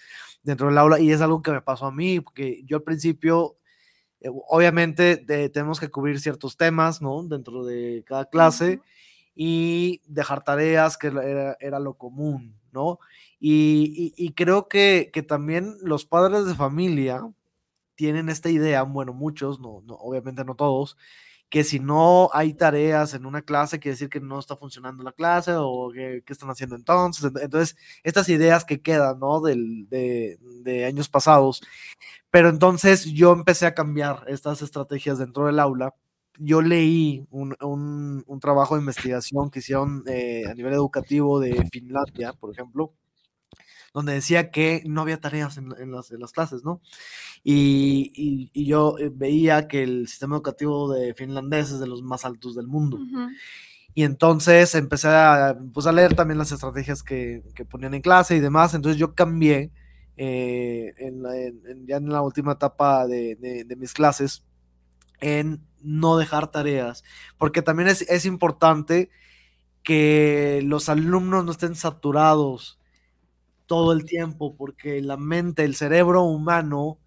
[0.44, 3.58] dentro del aula y es algo que me pasó a mí, porque yo al principio
[4.20, 5.18] eh, obviamente
[5.50, 7.24] tenemos que cubrir ciertos temas, ¿no?
[7.24, 8.82] Dentro de cada clase
[9.40, 11.08] y dejar tareas, que
[11.60, 13.00] era, lo común, ¿no?
[13.40, 17.22] Y, creo que, también los padres de familia
[17.96, 20.98] tienen esta idea, bueno, muchos, no, no, obviamente no todos,
[21.50, 25.14] que si no hay tareas en una clase, quiere decir que no está funcionando la
[25.14, 27.32] clase o que, están haciendo entonces.
[27.42, 29.42] Entonces, estas ideas que quedan, ¿no?
[29.42, 31.62] Del, de, de, años pasados.
[32.30, 35.96] Pero entonces yo empecé a cambiar estas estrategias dentro del aula.
[36.40, 42.34] Yo leí un, un, trabajo de investigación que hicieron eh, a nivel educativo de Finlandia,
[42.34, 42.94] por ejemplo,
[43.98, 46.82] donde decía que no había tareas en, las, clases, ¿no?
[47.44, 52.54] Y, yo eh, veía que el sistema educativo de finlandés es de los más altos
[52.54, 53.00] del mundo.
[53.96, 58.40] Y entonces empecé a, pues, a leer también las estrategias que, ponían en clase y
[58.40, 58.76] demás.
[58.76, 59.72] Entonces yo cambié
[60.16, 60.94] eh,
[61.88, 64.44] ya en la última etapa de, mis clases
[65.22, 67.04] en no dejar tareas,
[67.40, 69.10] porque también es, es importante
[69.82, 72.77] que los alumnos no estén saturados
[73.68, 76.98] todo el tiempo, porque la mente, el cerebro humano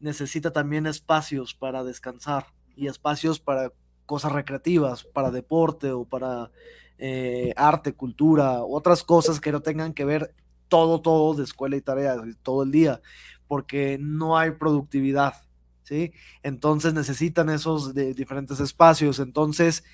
[0.00, 3.72] necesita también espacios para descansar y espacios para
[4.04, 6.50] cosas recreativas, para deporte o para
[6.98, 10.34] eh, arte, cultura, otras cosas que no tengan que ver
[10.68, 13.00] todo, todo de escuela y tareas todo el día,
[13.46, 15.34] porque no hay productividad,
[15.82, 16.12] ¿sí?
[16.42, 19.18] Entonces necesitan esos de diferentes espacios.
[19.18, 19.84] Entonces,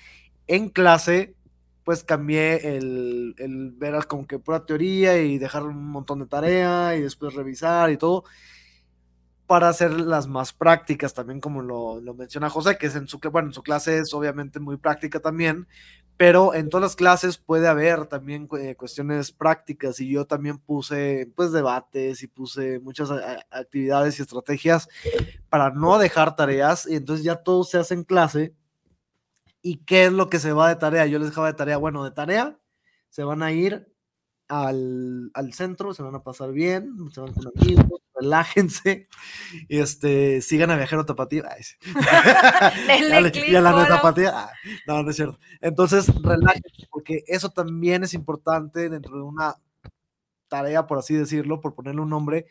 [0.47, 1.35] en clase
[1.85, 6.97] pues cambié el, el ver como que pura teoría y dejar un montón de tarea
[6.97, 8.25] y después revisar y todo
[9.47, 13.49] para hacer las más prácticas también como lo, menciona José, que es en su, bueno,
[13.49, 15.67] en su clase es obviamente muy práctica también,
[16.17, 21.31] pero en todas las clases puede haber también eh, cuestiones prácticas y yo también puse
[21.35, 23.11] pues debates y puse muchas
[23.51, 24.89] actividades y estrategias
[25.49, 28.53] para no dejar tareas y entonces ya todo se hace en clase
[29.67, 31.07] ¿Y qué es lo que se va de tarea?
[31.07, 32.59] Yo les dejaba de tarea, bueno, de tarea,
[33.09, 33.91] se van a ir
[34.47, 39.07] al, centro, se van a pasar bien, se van con amigos, relájense,
[39.67, 41.45] este, sigan a Viajero Tapatía.
[43.49, 44.33] y a la Tapatía.
[44.35, 44.51] Ah,
[44.85, 45.39] no, no es cierto.
[45.61, 49.55] Entonces, relájense, porque eso también es importante dentro de una
[50.47, 52.45] tarea, por así decirlo, por ponerle un nombre,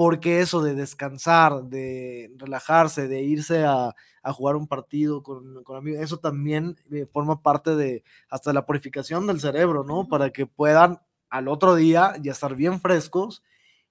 [0.00, 3.94] porque eso de descansar, de relajarse, de irse a,
[4.32, 9.40] jugar un partido con, amigos, eso también eh, forma parte de hasta la purificación del
[9.40, 10.08] cerebro, ¿no?
[10.08, 13.42] Para que puedan al otro día ya estar bien frescos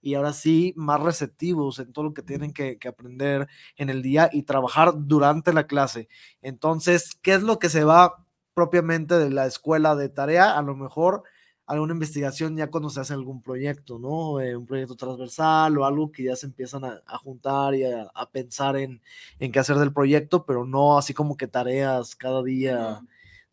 [0.02, 4.02] y ahora sí más receptivos en todo lo que tienen que, que, aprender en el
[4.02, 6.10] día y trabajar durante la clase.
[6.41, 10.58] Entonces, ¿qué es lo que se va propiamente de la escuela de tarea?
[10.58, 11.22] A lo mejor
[11.69, 14.41] alguna investigación ya cuando se hace algún proyecto, ¿no?
[14.41, 18.75] Eh, un proyecto transversal o algo que ya se empiezan a, juntar y a, pensar
[18.75, 19.01] en,
[19.38, 23.01] qué hacer del proyecto, pero no así como que tareas cada día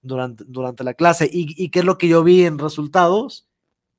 [0.01, 1.29] durante, durante la clase.
[1.31, 3.51] ¿Y, ¿Y qué es lo que yo vi en resultados?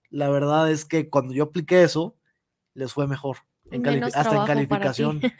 [0.09, 2.15] La verdad es que cuando yo apliqué eso,
[2.73, 3.37] les fue mejor.
[3.69, 5.21] En hasta en calificación.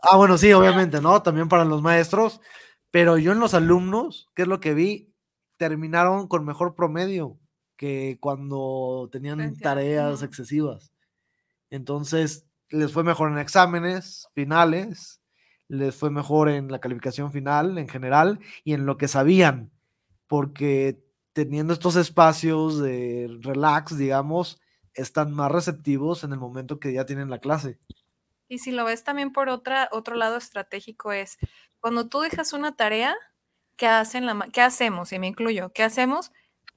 [0.00, 1.22] Ah, bueno, sí, obviamente, ¿no?
[1.22, 2.40] También para los maestros.
[2.92, 5.12] Pero yo en los alumnos, ¿qué es lo que vi?
[5.56, 7.36] Terminaron con mejor promedio
[7.78, 10.92] que cuando tenían tareas excesivas.
[11.70, 15.22] Entonces, les fue mejor en exámenes finales,
[15.68, 19.70] les fue mejor en la calificación final en general y en lo que sabían,
[20.26, 24.60] porque teniendo estos espacios de relax, digamos,
[24.92, 27.78] están más receptivos en el momento que ya tienen la clase.
[28.48, 31.38] Y si lo ves también por otra, otro lado estratégico es,
[31.80, 33.14] cuando tú dejas una tarea,
[33.76, 35.12] ¿qué, hacen la, ¿qué hacemos?
[35.12, 36.32] Y me incluyo, ¿qué hacemos?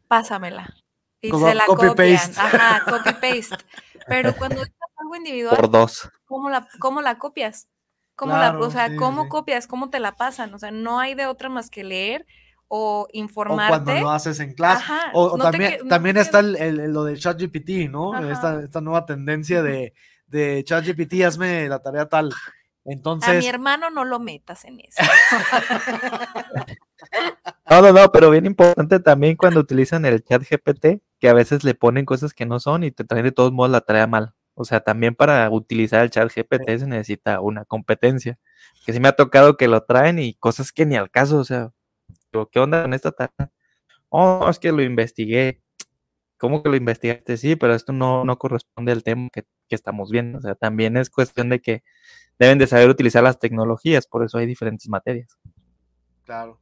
[0.08, 0.81] Pásamela.
[1.22, 2.32] Y se la copy copian.
[2.36, 3.64] Ajá, copy paste.
[4.08, 6.10] Pero cuando dejas algo individual, por dos.
[6.26, 7.68] ¿cómo la, cómo la copias?
[8.16, 9.68] ¿Cómo la, o sea, ¿cómo copias?
[9.68, 10.54] ¿Cómo te la pasan?
[10.54, 12.26] O sea, no hay de otra más que leer
[12.68, 13.74] o informarte.
[13.74, 14.84] O cuando lo haces en clase.
[15.14, 18.18] o, también, también está el, lo de ChatGPT, ¿no?
[18.30, 19.94] Esta, esta, nueva tendencia de,
[20.28, 22.32] de ChatGPT, hazme la tarea tal.
[22.86, 23.30] Entonces...
[23.30, 25.02] A mi hermano no lo metas en eso.
[27.70, 31.64] no, no, no, pero bien importante también cuando utilizan el chat GPT, que a veces
[31.64, 34.34] le ponen cosas que no son y te traen de todos modos la tarea mal.
[34.54, 38.38] O sea, también para utilizar el chat GPT se necesita una competencia.
[38.86, 41.44] Que sí me ha tocado que lo traen y cosas que ni al caso, o
[41.44, 41.72] sea,
[42.52, 43.52] ¿qué onda con esta tarea?
[44.10, 45.62] Oh, es que lo investigué.
[46.38, 47.38] ¿Cómo que lo investigaste?
[47.38, 50.40] Sí, pero esto no, no corresponde al tema que, estamos viendo.
[50.40, 51.84] O sea, también es cuestión de que
[52.46, 55.38] deben de saber utilizar las tecnologías, por eso hay diferentes materias.
[56.24, 56.60] Claro.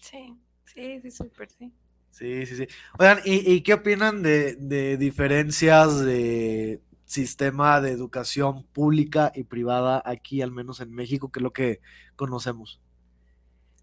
[0.00, 1.72] Sí, sí, sí, súper, sí.
[2.10, 2.66] Sí, sí, sí.
[2.98, 10.42] Oigan, ¿y, qué opinan de, de, diferencias de sistema de educación pública y privada aquí,
[10.42, 11.80] al menos en México, que es lo que
[12.16, 12.80] conocemos?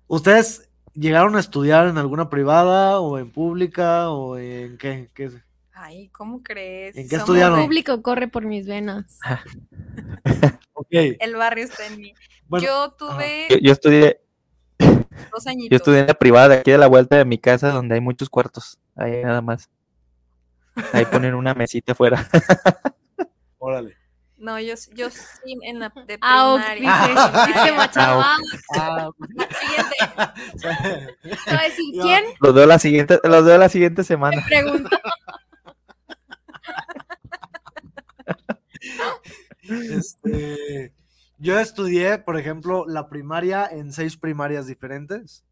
[0.08, 5.10] ¿Ustedes llegaron a estudiar en alguna privada o en pública o en qué?
[5.74, 6.98] Ay, ¿cómo crees?
[6.98, 7.60] ¿En qué estudiaron?
[7.60, 9.18] El público corre por mis venas.
[10.90, 12.14] El barrio está en mí.
[12.62, 13.48] yo tuve...
[13.62, 14.22] Yo, estudié...
[15.32, 15.70] Dos añitos.
[15.70, 18.30] Yo estudié en la privada, aquí de la vuelta de mi casa, donde hay muchos
[18.30, 18.80] cuartos.
[18.96, 19.70] Ahí nada más.
[20.94, 22.28] Ahí ponen una mesita afuera.
[23.58, 23.96] Órale.
[24.38, 26.90] No, yo, yo sí en la de ah, primaria.
[26.90, 28.24] Ah, dice, Machado.
[28.74, 29.10] Ah,
[31.76, 32.02] siguiente.
[32.02, 32.24] ¿quién?
[32.40, 34.38] Los veo la siguiente, los veo la siguiente semana.
[34.38, 34.90] Me pregunto.
[39.70, 40.94] Este,
[41.38, 45.46] yo estudié, por ejemplo, la primaria en seis primarias diferentes.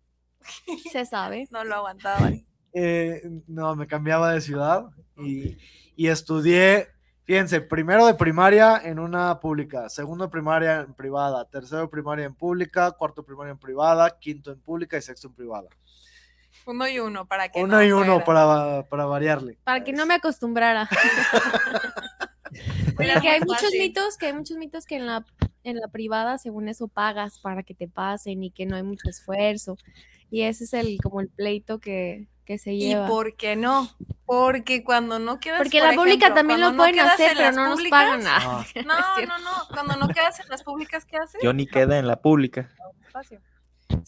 [0.92, 1.48] Se sabe.
[1.52, 2.32] No lo aguantaba.
[2.74, 4.86] Eh, no, me cambiaba de ciudad
[5.18, 5.58] y,
[5.96, 6.90] y estudié
[7.28, 12.24] Fíjense, primero de primaria en una pública, segundo de primaria en privada, tercero de primaria
[12.24, 15.68] en pública, cuarto de primaria en privada, quinto en pública y sexto en privada.
[16.66, 19.58] Uno y uno para que uno y uno para, para, variarle.
[19.66, 20.88] Para que no me acostumbrara.
[22.98, 25.26] que hay muchos mitos, que hay muchos mitos que en la
[25.64, 29.10] en la privada, según eso, pagas para que te pasen y que no hay mucho
[29.10, 29.78] esfuerzo.
[30.30, 33.06] Y ese es el como el pleito que, que se lleva.
[33.06, 33.90] ¿Y por qué no?
[34.26, 38.24] Porque cuando no quedas Porque la pública también lo pueden hacer, pero no nos pagan
[38.24, 38.66] nada.
[38.86, 41.42] No, no, no, Cuando no quedas en las públicas, ¿qué haces?
[41.44, 42.74] Yo ni queda en la pública.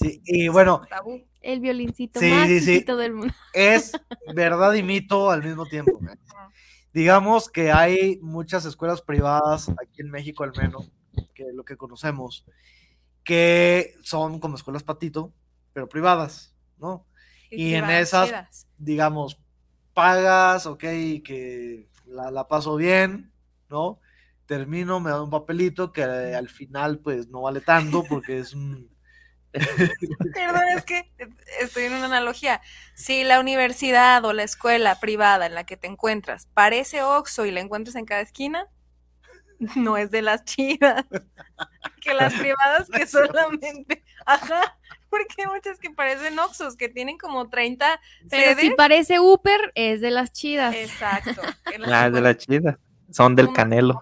[0.01, 0.81] Sí, y bueno.
[1.41, 3.33] El violincito más sí, del mundo.
[3.53, 3.93] Es
[4.33, 5.99] verdad y mito al mismo tiempo.
[6.93, 10.91] Digamos que hay muchas escuelas privadas, aquí en México al menos,
[11.35, 12.45] que lo que conocemos,
[13.23, 15.33] que son como escuelas patito,
[15.73, 17.05] pero privadas, ¿no?
[17.51, 19.39] Y, en esas, digamos,
[19.93, 20.81] pagas, ok,
[21.23, 23.31] que la, paso bien,
[23.69, 23.99] ¿no?
[24.45, 28.89] Termino, me da un papelito que al final pues no vale tanto porque es un...
[30.33, 31.11] Perdón, es que
[31.59, 32.61] estoy en una analogía.
[32.93, 37.51] Si la universidad o la escuela privada en la que te encuentras parece Oxo y
[37.51, 38.67] la encuentras en cada esquina,
[39.75, 41.05] no es de las chidas.
[42.01, 44.77] Que las privadas que solamente, ajá,
[45.09, 49.99] porque hay muchas que parecen Oxos, que tienen como 30 Pero si parece Uber, es
[49.99, 50.73] de las chidas.
[50.75, 51.41] Exacto.
[51.85, 52.77] Ah, es de las chidas.
[53.11, 54.01] Son del canelo.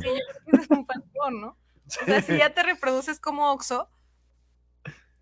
[0.00, 0.10] Sí,
[0.52, 1.48] es un patrón, ¿no?
[1.48, 3.88] O sea, si ya te reproduces como Oxo,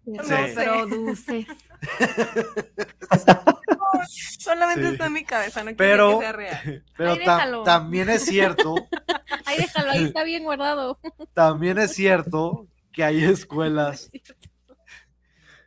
[0.04, 1.46] no reproduces.
[4.38, 6.84] solamente está en mi cabeza, no quiero que sea real.
[6.96, 8.74] Pero también es cierto.
[9.46, 11.00] Ahí déjalo, ahí está bien guardado.
[11.32, 14.10] También es cierto que hay escuelas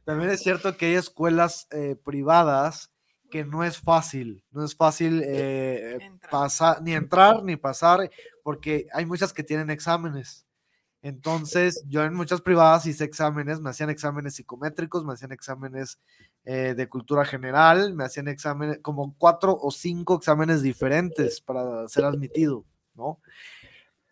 [0.06, 2.92] también es cierto que hay escuelas eh, privadas
[3.32, 5.98] que no es fácil, no es fácil eh,
[6.30, 8.12] pasar, ni entrar ni pasar,
[8.44, 10.43] porque hay muchas que tienen exámenes.
[11.04, 16.00] Entonces, yo en muchas privadas hice exámenes, me hacían exámenes psicométricos, me hacían exámenes
[16.46, 22.06] eh, de cultura general, me hacían exámenes, como cuatro o cinco exámenes diferentes para ser
[22.06, 22.64] admitido,
[22.96, 23.20] ¿no?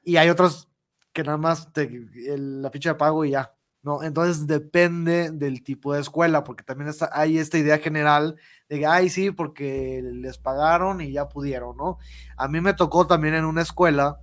[0.03, 0.67] Y hay otros
[1.13, 1.89] que nada más te,
[2.37, 4.03] la ficha de pago y ya, ¿no?
[4.03, 8.35] Entonces depende del tipo de escuela, porque también está, hay esta idea general
[8.67, 11.99] de que, ay, sí, porque les pagaron y ya pudieron, ¿no?
[12.35, 14.19] A mí me tocó también en una escuela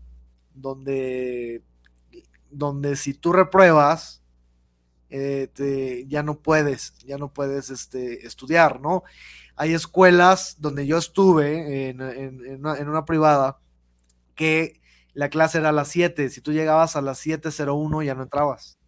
[0.52, 1.62] donde,
[2.50, 4.22] donde si tú repruebas,
[5.10, 9.04] eh, te- ya no puedes, ya no puedes este, estudiar, ¿no?
[9.56, 13.58] Hay escuelas donde yo estuve en, en- en una, en una privada
[14.34, 14.80] que
[15.14, 18.78] la clase era a las 7, si tú llegabas a las 7.01 ya no entrabas,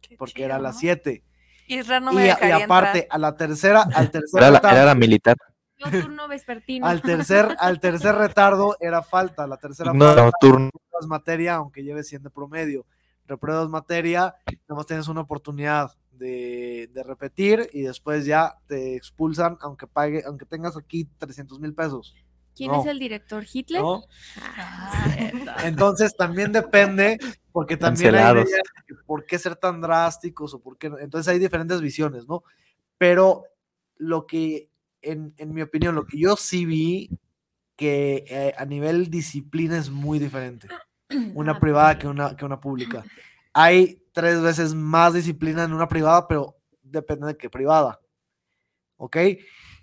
[0.00, 0.80] Qué porque chido, era a las ¿no?
[0.80, 1.24] 7.
[1.68, 3.06] Isra no y, me y aparte, entrar.
[3.10, 5.36] a la tercera, al tercer Era la, retardo- era la militar.
[5.90, 6.86] Turno vespertino.
[6.86, 10.70] al tercer, al tercer retardo era falta, la tercera No, falta nocturno.
[10.96, 12.86] Repruebas materia, aunque lleves 100 de promedio.
[13.26, 14.34] Repruebas materia,
[14.68, 20.22] nada más tienes una oportunidad de, de repetir y después ya te expulsan, aunque pague,
[20.26, 22.14] aunque tengas aquí 300 mil pesos.
[22.54, 22.80] ¿Quién no.
[22.80, 23.44] es el director?
[23.52, 23.82] ¿Hitler?
[23.82, 24.04] ¿no?
[24.40, 25.14] Ah.
[25.64, 27.18] Entonces también depende,
[27.52, 28.48] porque también hay Cancelados.
[28.48, 30.98] ideas de que por qué ser tan drásticos o por qué no.
[30.98, 32.44] Entonces hay diferentes visiones, ¿no?
[32.96, 33.44] Pero
[33.96, 34.70] lo que,
[35.02, 37.10] en, en mi opinión, lo que yo sí vi
[37.76, 40.66] que eh, a nivel disciplina es muy diferente.
[41.34, 43.04] Una privada que una, que una pública.
[43.52, 48.00] Hay tres veces más disciplina en una privada, pero depende de qué privada.
[48.96, 49.16] ¿Ok?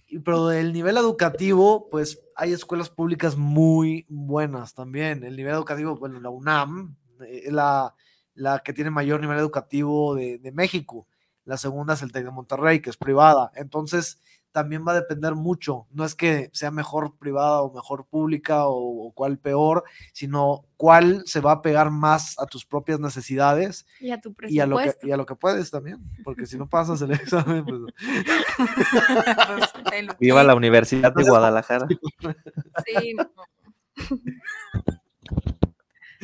[0.07, 5.24] Y- Pero del nivel educativo, pues hay escuelas públicas muy buenas también.
[5.24, 7.95] El nivel educativo, bueno, la UNAM eh, es la,
[8.34, 11.07] la que tiene mayor nivel educativo de, de México.
[11.45, 13.51] La segunda es el TEC de Monterrey, que es privada.
[13.55, 14.21] Entonces,
[14.54, 15.86] también va a depender mucho.
[15.91, 19.84] No es que sea mejor privada o mejor pública o, o cuál peor,
[20.14, 24.60] sino cuál se va a pegar más a tus propias necesidades Y a tu y
[24.60, 25.99] a, lo que, y a lo que puedes también.
[26.24, 27.82] Porque si no pasas el examen, pues
[30.20, 31.88] Viva la Universidad de Guadalajara.
[32.86, 33.30] Sí, no.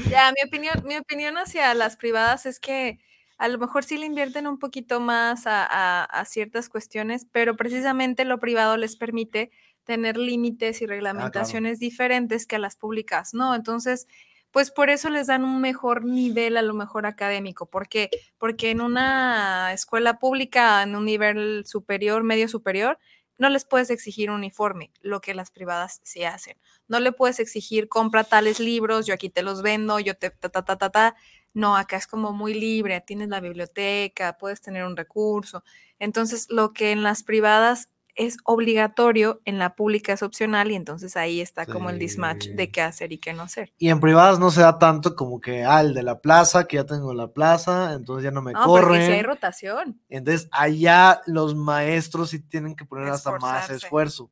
[0.10, 3.02] Ya, mi opinión, mi opinión hacia las privadas es que
[3.40, 7.56] a lo mejor sí le invierten un poquito más a, a- a ciertas cuestiones, pero
[7.58, 9.52] precisamente lo privado les permite
[9.86, 13.56] tener límites y reglamentaciones diferentes que a las públicas, ¿no?
[13.56, 14.08] Entonces,
[14.52, 17.68] pues por eso les dan un mejor nivel a lo mejor académico.
[17.68, 18.10] ¿Por qué?
[18.38, 23.00] Porque en una escuela pública, en un nivel superior, medio superior,
[23.38, 26.58] no les puedes exigir uniforme, lo que las privadas sí hacen.
[26.90, 30.50] No le puedes exigir compra tales libros, yo aquí te los vendo, yo te ta
[30.50, 31.16] ta ta ta ta.
[31.54, 35.64] No, acá es como muy libre, tienes la biblioteca, puedes tener un recurso.
[35.98, 41.16] Entonces, lo que en las privadas es obligatorio, en la pública es opcional y entonces
[41.16, 42.54] ahí está como el mismatch Sí.
[42.54, 43.72] de qué hacer y qué no hacer.
[43.78, 46.76] Y en privadas no se da tanto como que, ah, el de la plaza, que
[46.78, 49.24] ya tengo la plaza, entonces ya no me No, porque si hay corren.
[49.24, 50.02] rotación.
[50.10, 54.32] Entonces allá los maestros sí tienen que poner hasta más esfuerzo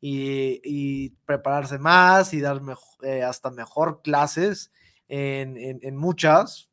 [0.00, 4.70] y, y prepararse más y dar mejo- eh, hasta mejor clases
[5.08, 6.70] en, en- en muchas.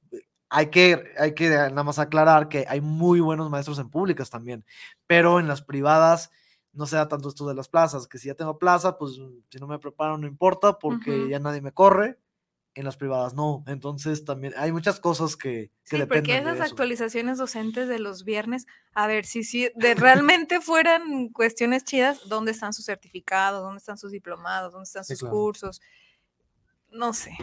[0.50, 4.64] Hay que, hay que nada más aclarar que hay muy buenos maestros en públicas también,
[5.08, 6.30] pero en las privadas
[6.74, 9.14] no se da tanto esto de las plazas, que si ya tengo plaza, pues
[9.50, 11.30] si no me preparo no importa porque Ujú.
[11.30, 12.20] ya nadie me corre.
[12.76, 13.64] En las privadas no.
[13.68, 16.74] Entonces también hay muchas cosas que, que Sí, porque dependen esas de eso.
[16.74, 18.66] actualizaciones docentes de los viernes,
[18.96, 23.62] a ver, si, si de realmente fueran cuestiones chidas, ¿dónde están sus certificados?
[23.62, 24.72] ¿Dónde están sus diplomados?
[24.74, 25.36] ¿Dónde están Sí, sus claro.
[25.36, 25.82] cursos?
[26.92, 27.38] No sé.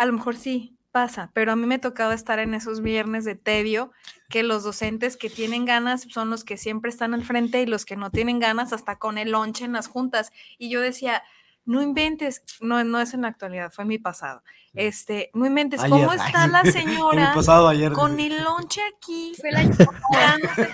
[0.00, 3.34] A lo mejor sí pasa, pero a mí me tocaba estar en esos viernes de
[3.34, 3.92] tedio,
[4.30, 7.84] que los docentes que tienen ganas son los que siempre están al frente y los
[7.84, 10.32] que no tienen ganas hasta con el lonche en las juntas.
[10.56, 11.22] Y yo decía,
[11.66, 14.42] no inventes, no, no es en la actualidad, fue mi pasado.
[14.72, 16.26] Este, no inventes, ¿cómo Ayer.
[16.26, 17.28] está la señora?
[17.28, 17.92] el pasado ayer.
[17.92, 19.76] con el lonche aquí, Fue año
[20.10, 20.70] quejándose,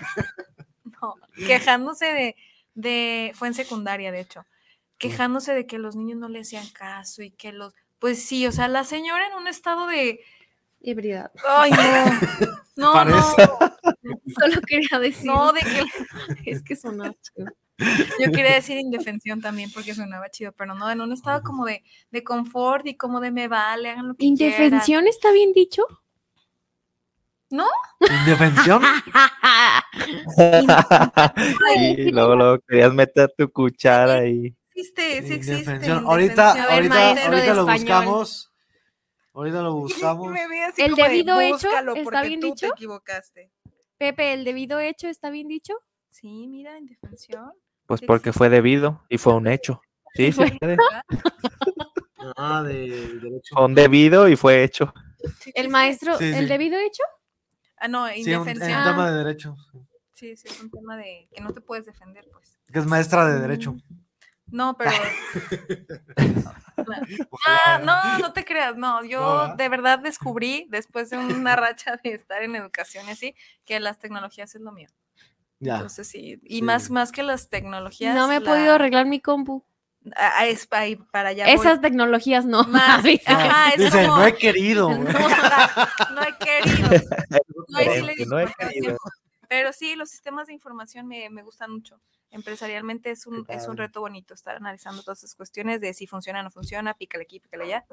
[1.03, 2.37] no, quejándose de,
[2.75, 4.47] de, fue en secundaria de hecho,
[4.99, 8.53] quejándose de que los niños no le hacían caso y que los, pues sí, o
[8.53, 10.21] sea, la señora en un estado de,
[10.81, 11.33] Ebriedad.
[11.49, 11.77] ay no,
[12.77, 13.49] no, Parece.
[14.39, 15.27] Solo quería decir.
[15.27, 15.85] no, no, de que,
[16.51, 17.51] Es que sonó chido.
[17.79, 21.83] yo quería decir indefensión también porque sonaba chido, pero no, en un estado como de,
[22.11, 24.39] de confort y como de me vale, hagan lo que quieran.
[24.39, 25.87] ¿Indefensión está bien dicho?
[27.49, 28.83] ¿Indefensión?
[31.77, 34.55] y luego, luego querías meter tu cuchara ahí.
[34.77, 35.53] Existe, sí existe.
[35.53, 36.05] Indefensión.
[36.07, 36.67] Ahorita, indefensión.
[36.67, 37.79] Ver, ahorita, ahorita lo español.
[37.81, 38.53] buscamos.
[39.35, 40.37] Ahorita lo buscamos.
[40.77, 42.67] ¿El de, debido hecho "Búscalo, está bien tú dicho?
[42.69, 43.53] Te equivocaste.
[43.99, 45.75] Pepe, ¿el debido hecho está bien dicho?
[46.09, 47.53] Sí, mira, indefensión.
[47.87, 49.81] Pues porque fue debido y fue un hecho.
[50.15, 50.43] Sí, sí.
[52.37, 52.89] Ah, de
[53.21, 53.55] derecho.
[53.55, 54.93] Fue un debido y fue hecho.
[55.55, 56.39] El maestro, Sí, sí.
[56.39, 57.03] ¿el debido hecho?
[57.79, 58.79] Ah, no, Sí, un, es indefensión.
[58.79, 59.57] un tema de derecho.
[59.73, 59.79] sí.
[60.15, 62.59] Sí, sí, es un tema de que no te puedes defender, pues.
[62.73, 63.73] Que es maestra de derecho.
[63.75, 63.81] Mm.
[64.51, 64.91] No, pero.
[67.47, 69.03] Ah, no, no te creas, no.
[69.05, 73.35] Yo de verdad descubrí, después de una racha de estar en educación y así,
[73.65, 74.89] que las tecnologías es lo mío.
[75.59, 75.75] Ya.
[75.77, 76.63] Entonces sí, y Sí.
[76.63, 78.15] más, más que las tecnologías.
[78.15, 79.65] No me he la- podido arreglar mi compu.
[80.15, 81.47] Ah, ah, es pa- ahí para allá.
[81.47, 81.55] voy.
[81.55, 82.63] Esas tecnologías no.
[82.65, 84.91] Más, ajá, es Dice, como- no he querido.
[84.91, 85.15] No, güey".
[86.15, 86.89] no he querido.
[87.69, 88.97] No, ahí sí no he querido.
[89.49, 91.99] Pero sí, los sistemas de información me, me gustan mucho.
[92.31, 96.41] Empresarialmente es un, es un reto bonito estar analizando todas esas cuestiones de si funciona
[96.41, 97.87] o no funciona, pícale aquí, pícale allá.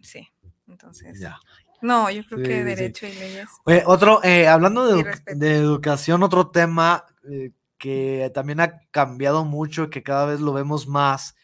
[0.00, 0.28] Sí,
[0.68, 1.18] entonces.
[1.18, 1.40] Ya.
[1.80, 2.64] No, yo creo Sí, que sí, sí.
[2.64, 3.48] derecho y leyes.
[3.64, 9.44] Oye, otro, eh, hablando de, edu- de educación, otro tema eh, que también ha cambiado
[9.44, 11.34] mucho, que cada vez lo vemos más,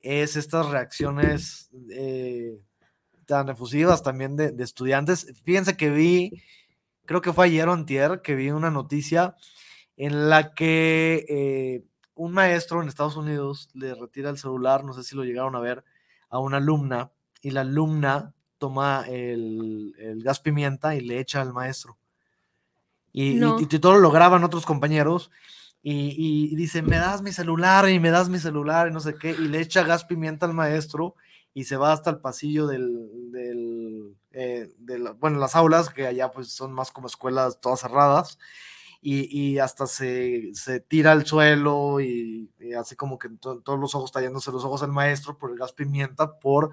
[0.00, 2.58] es estas reacciones eh,
[3.26, 5.32] tan efusivas también de, de estudiantes.
[5.44, 6.42] Fíjense que vi,
[7.04, 9.36] creo que fue ayer o antier, que vi una noticia
[9.96, 11.84] en la que eh,
[12.14, 15.60] un maestro en Estados Unidos le retira el celular, no sé si lo llegaron a
[15.60, 15.84] ver,
[16.28, 17.10] a una alumna,
[17.42, 21.98] y la alumna toma el, el gas pimienta y le echa al maestro.
[23.12, 25.30] Y, y- y todo lo graban otros compañeros.
[25.82, 26.14] Y,
[26.52, 29.30] y dice, me das mi celular y me das mi celular y no sé qué,
[29.30, 31.14] y le echa gas pimienta al maestro
[31.54, 36.06] y se va hasta el pasillo del, del eh, de la- bueno, las aulas, que
[36.06, 38.36] allá pues son más como escuelas todas cerradas,
[39.08, 43.78] y, y hasta se, se tira al suelo y, y así como que to- todos
[43.78, 46.72] los ojos tallándose los ojos al maestro por el gas pimienta, por,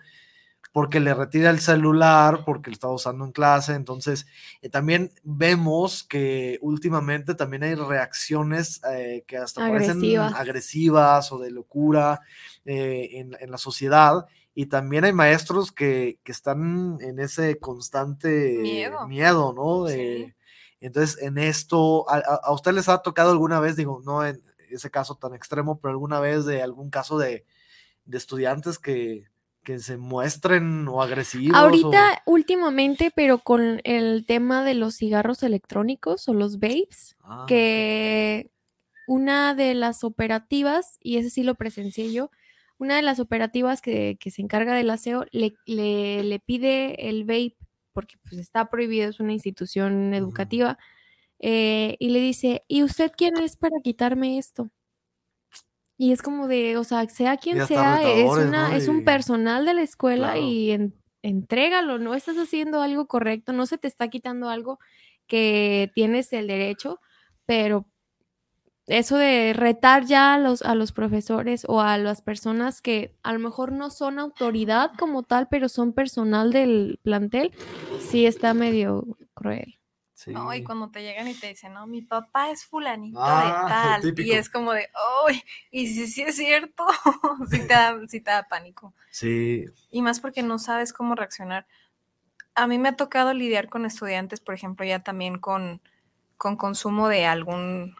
[0.71, 3.73] porque le retira el celular, porque lo estaba usando en clase.
[3.75, 4.25] Entonces,
[4.63, 10.33] eh, también vemos que últimamente también hay reacciones eh, que hasta parecen Agresivas.
[10.33, 12.21] agresivas o de locura
[12.65, 14.25] eh, en, en la sociedad.
[14.55, 19.07] Y también hay maestros que, que están en ese constante Miedo.
[19.07, 19.83] miedo, ¿no?
[19.83, 19.93] De-
[20.27, 20.33] Sí.
[20.85, 24.41] Entonces, en esto, ¿a, a- a usted les ha tocado alguna vez, digo, no en
[24.69, 27.45] ese caso tan extremo, pero alguna vez de algún caso de,
[28.05, 29.27] de estudiantes que,
[29.63, 31.55] que se muestren o agresivos?
[31.55, 37.45] o- Ahorita, últimamente, pero con el tema de los cigarros electrónicos o los vapes, Ah,
[37.47, 38.51] que
[39.07, 42.29] una de las operativas, y ese sí lo presencié yo,
[42.77, 47.23] una de las operativas que, que se encarga del aseo le, le, le pide el
[47.23, 47.55] vape,
[47.93, 50.77] porque pues está prohibido, es una institución educativa,
[51.39, 54.69] eh, y le dice, ¿y usted quién es para quitarme esto?
[55.97, 58.75] Y es como de, o sea, sea quien sea, es, una, ¿no?
[58.75, 60.47] es un personal de la escuela Claro.
[60.47, 64.79] y en- entrégalo, no estás haciendo algo correcto, no se te está quitando algo
[65.27, 66.99] que tienes el derecho,
[67.45, 67.87] pero
[68.87, 73.33] eso de retar ya a los, a los profesores o a las personas que a
[73.33, 77.53] lo mejor no son autoridad como tal, pero son personal del plantel,
[77.99, 79.79] sí está medio cruel.
[80.27, 80.63] No, y sí.
[80.63, 84.01] cuando te llegan y te dicen, no, mi papá es fulanito Ah, de tal.
[84.01, 84.27] típico.
[84.27, 84.87] Y es como de,
[85.27, 85.43] ¡ay!
[85.69, 86.85] Y si sí es cierto,
[87.49, 88.93] sí te da, sí te da pánico.
[89.09, 91.67] Sí, Y más porque no sabes cómo reaccionar.
[92.55, 95.81] A mí me ha tocado lidiar con estudiantes, por ejemplo, ya también con,
[96.37, 97.95] con consumo de algún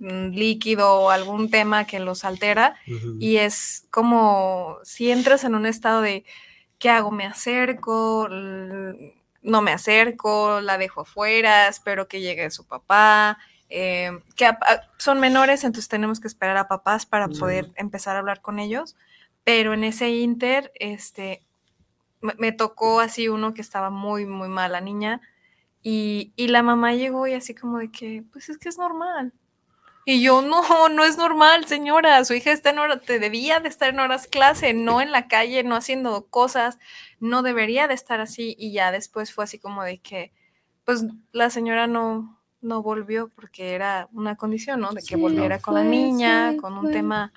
[0.00, 2.76] líquido o algún tema que los altera.
[2.86, 6.24] ujú, Y es como si entras en un estado de,
[6.78, 7.10] ¿qué hago?
[7.10, 8.26] ¿Me acerco?
[8.26, 13.38] L- No me acerco, la dejo afuera, espero que llegue su papá.
[13.70, 14.48] eh, que
[14.96, 17.38] son menores, entonces tenemos que esperar a papás para Sí.
[17.38, 18.96] poder empezar a hablar con ellos.
[19.44, 21.42] Pero en ese inter, este,
[22.20, 25.20] me, me tocó así uno que estaba muy, muy mal, la niña.
[25.82, 29.32] Y, y la mamá llegó y así como de que, pues es que es normal.
[30.10, 32.24] Y yo, no, no es normal, señora.
[32.24, 35.28] Su hija está en hora, te debía de estar en horas clase, no en la
[35.28, 36.78] calle, no haciendo cosas.
[37.20, 38.56] No debería de estar así.
[38.58, 40.32] Y ya después fue así como de que,
[40.86, 44.92] pues la señora no, no volvió porque era una condición, ¿no?
[44.92, 46.92] De que Sí, volviera con la niña, sí, con un fue.
[46.92, 47.30] tema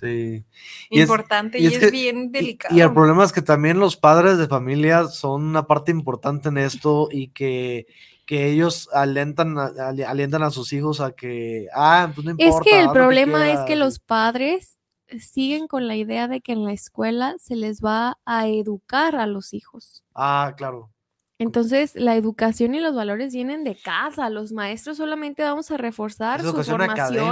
[0.00, 0.44] sí.
[0.90, 2.74] Y es- importante y y es que- bien Y- delicado.
[2.76, 6.58] Y, el problema es que también los padres de familia son una parte importante en
[6.58, 7.86] esto y que,
[8.30, 12.58] que ellos alientan a, ali- alientan a sus hijos a que, ah, pues no importa.
[12.60, 14.78] Es que el que problema es que quieras", los padres
[15.18, 19.26] siguen con la idea de que en la escuela se les va a educar a
[19.26, 20.04] los hijos.
[20.14, 20.92] Ah, claro.
[21.40, 24.30] Entonces, la educación y los valores vienen de casa.
[24.30, 26.90] Los maestros solamente vamos a reforzar su formación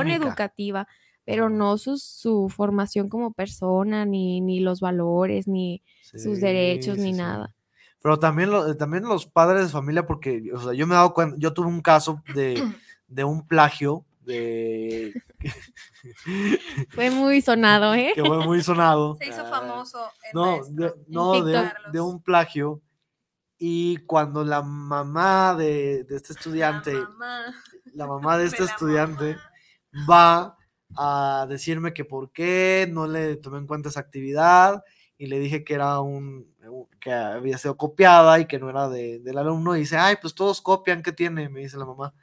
[0.08, 0.16] académica.
[0.16, 0.88] educativa,
[1.24, 7.02] pero no su, su formación como persona, ni, ni los valores, ni sus derechos, Sí,
[7.02, 7.18] ni sí.
[7.18, 7.54] nada.
[8.02, 11.12] Pero también, lo- también los padres de familia, porque, o sea, yo me he dado
[11.14, 12.54] cuenta, yo tuve un caso de,
[13.08, 15.14] de un plagio de
[16.90, 18.12] Fue muy sonado, ¿eh?
[18.14, 19.16] que fue muy sonado.
[19.20, 19.98] Se hizo Ah, famoso.
[20.24, 21.44] el No, de, no
[21.92, 22.80] de, un plagio
[23.58, 27.54] y cuando la mamá de, de este estudiante, La mamá.
[27.94, 29.36] la mamá de este la estudiante
[29.92, 30.06] mamá.
[30.10, 30.56] va
[30.96, 34.82] a decirme que por qué no le tomé en cuenta esa actividad
[35.16, 36.54] y le dije que era un
[37.00, 40.34] que había sido copiada y que no era de- del alumno y dice, ay, pues
[40.34, 41.48] todos copian, ¿qué tiene?
[41.48, 42.14] Me dice la mamá.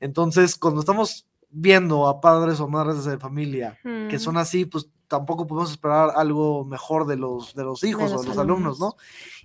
[0.00, 3.78] Entonces, cuando estamos viendo a padres o madres de familia
[4.08, 8.14] que son así, pues tampoco podemos esperar algo mejor de los, de los hijos o
[8.14, 8.96] los de los alumnos, ¿no?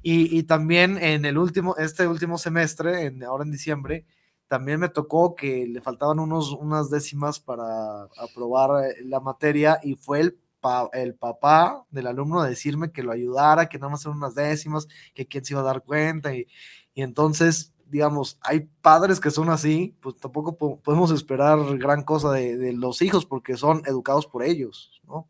[0.02, 4.06] Y, y también en el último, este último semestre, en, ahora en diciembre,
[4.48, 9.94] también me tocó que le faltaban unos, unas décimas para aprobar eh, la materia y
[9.94, 14.06] fue el, pa- el papá del alumno a decirme que lo ayudara, que nada más
[14.06, 16.48] eran unas décimas, que quién se iba a dar cuenta y,
[16.94, 22.32] y entonces, digamos, hay padres que son así, pues tampoco po- podemos esperar gran cosa
[22.32, 25.28] de, de los hijos porque son educados por ellos, ¿no?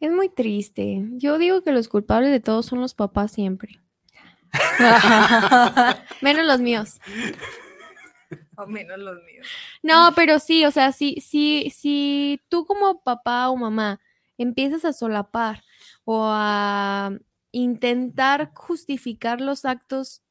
[0.00, 1.04] Es muy triste.
[1.14, 3.80] Yo digo que los culpables de todo son los papás siempre.
[6.22, 7.00] Menos los míos.
[8.58, 9.46] O menos los míos.
[9.82, 14.00] No, pero sí, o sea, si, si, si tú como papá o mamá
[14.36, 15.64] empiezas a solapar
[16.04, 17.10] o a
[17.52, 20.22] intentar justificar los actos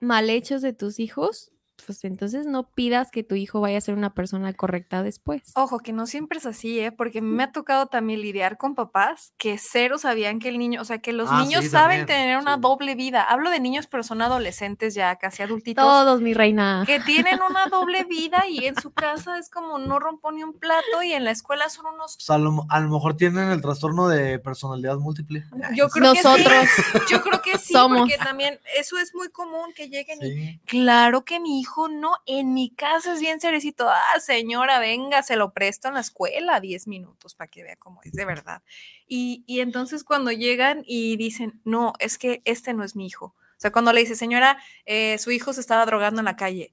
[0.00, 1.52] mal hechos de tus hijos,
[1.86, 5.42] pues entonces no pidas que tu hijo vaya a ser una persona correcta después.
[5.54, 6.92] Ojo, que no siempre es así, ¿eh?
[6.92, 10.84] Porque me ha tocado también lidiar con papás que cero sabían que el niño, o
[10.84, 12.60] sea, que los Ah, niños sí, saben también, tener una sí.
[12.60, 13.22] doble vida.
[13.22, 15.84] Hablo de niños, pero son adolescentes ya, casi adultitos.
[15.84, 16.84] Todos, mi reina.
[16.86, 20.52] que tienen una doble vida y en su casa es como no rompo ni un
[20.54, 22.16] plato y en la escuela son unos...
[22.16, 25.44] Pues a, lo, a lo mejor tienen el trastorno de personalidad múltiple.
[25.74, 28.00] Yo creo Nosotros que sí, yo creo que sí, somos.
[28.00, 32.54] porque también eso es muy común que lleguen y claro que mi hijo no, en
[32.54, 36.86] mi casa es bien cerecito, ah señora, venga, se lo presto en la escuela 10
[36.88, 38.62] minutos para que vea cómo es de verdad.
[39.06, 43.34] Y, y entonces cuando llegan y dicen, no, es que este no es mi hijo.
[43.58, 44.56] O sea, cuando le dice, señora,
[44.86, 46.72] eh, su hijo se estaba drogando en la calle.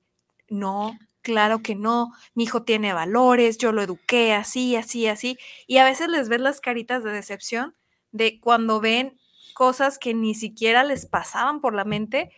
[0.49, 2.11] No, claro que no.
[2.35, 5.39] Mi hijo tiene valores, yo lo eduqué así, así, así.
[5.65, 7.75] Y a veces les ves las caritas de decepción
[8.11, 9.17] de cuando ven
[9.55, 12.31] cosas que ni siquiera les pasaban por la mente.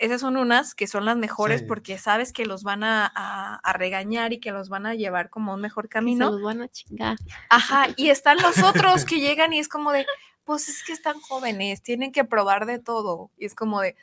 [0.00, 1.66] Esas son unas que son las mejores Sí.
[1.68, 5.30] porque sabes que los van a, a- a regañar y que los van a llevar
[5.30, 6.30] como a un mejor que se camino.
[6.32, 7.16] los van a chingar.
[7.48, 10.04] Ajá, y están los otros que llegan y es como de,
[10.44, 13.30] pues es que están jóvenes, tienen que probar de todo.
[13.38, 13.94] Y es como de,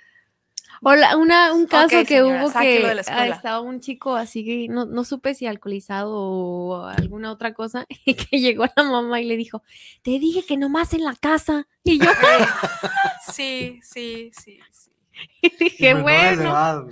[0.81, 3.35] O la- una, un caso Ok, que señora, hubo que de la ah, escuela.
[3.35, 8.13] estaba un chico así que no, no supe si alcoholizado o alguna otra cosa, y
[8.15, 9.61] que llegó la mamá y le dijo,
[10.03, 11.67] te dije que nomás en la casa.
[11.83, 12.09] Y yo
[13.33, 14.90] sí, sí, sí, sí.
[15.59, 16.89] dije, menores de bueno.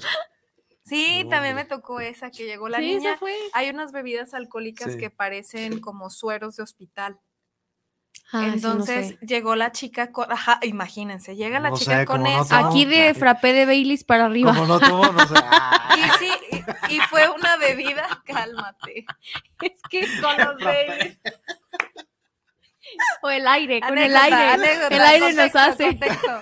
[0.83, 3.15] Sí, No, también me tocó esa que llegó la sí, niña.
[3.17, 3.35] fue.
[3.53, 4.97] Hay unas bebidas alcohólicas Sí.
[4.97, 7.19] que parecen como sueros de hospital.
[8.31, 9.17] Ah, no Entonces sé.
[9.21, 12.55] llegó la chica con, ajá, imagínense, llega la No chica sé, con no eso.
[12.55, 14.51] Aquí de frappé de Baileys para arriba.
[14.53, 15.33] Como no tuvo, no sé.
[15.37, 16.31] Ah, Y sí,
[16.89, 19.05] y, y fue una bebida, cálmate.
[19.61, 21.17] Es que Con los babies.
[23.21, 24.35] o el aire, con el aire.
[24.35, 25.85] anécdota, el aire nos contexto, hace.
[25.87, 26.41] contexto.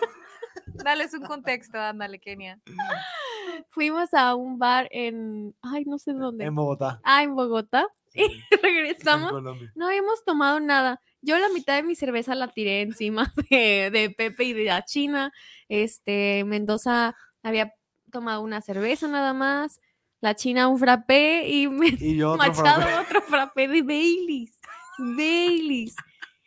[0.84, 2.60] Dales un contexto, ándale, Kenia.
[3.70, 6.46] Fuimos a un bar en, ay, no sé dónde.
[6.46, 7.00] en Bogotá.
[7.04, 7.88] Ah, en Bogotá.
[8.10, 9.32] Sí, en Regresamos.
[9.76, 11.02] No habíamos tomado nada.
[11.22, 14.84] Yo la mitad de mi cerveza la tiré encima de, de Pepe y de la
[14.86, 15.32] China.
[15.70, 17.74] Este, Mendoza había
[18.12, 19.80] tomado una cerveza nada más.
[20.22, 22.96] La China un frappé y me Y yo otro Machado frappé.
[22.96, 24.60] otro frappé de Baileys.
[24.98, 25.96] Baileys.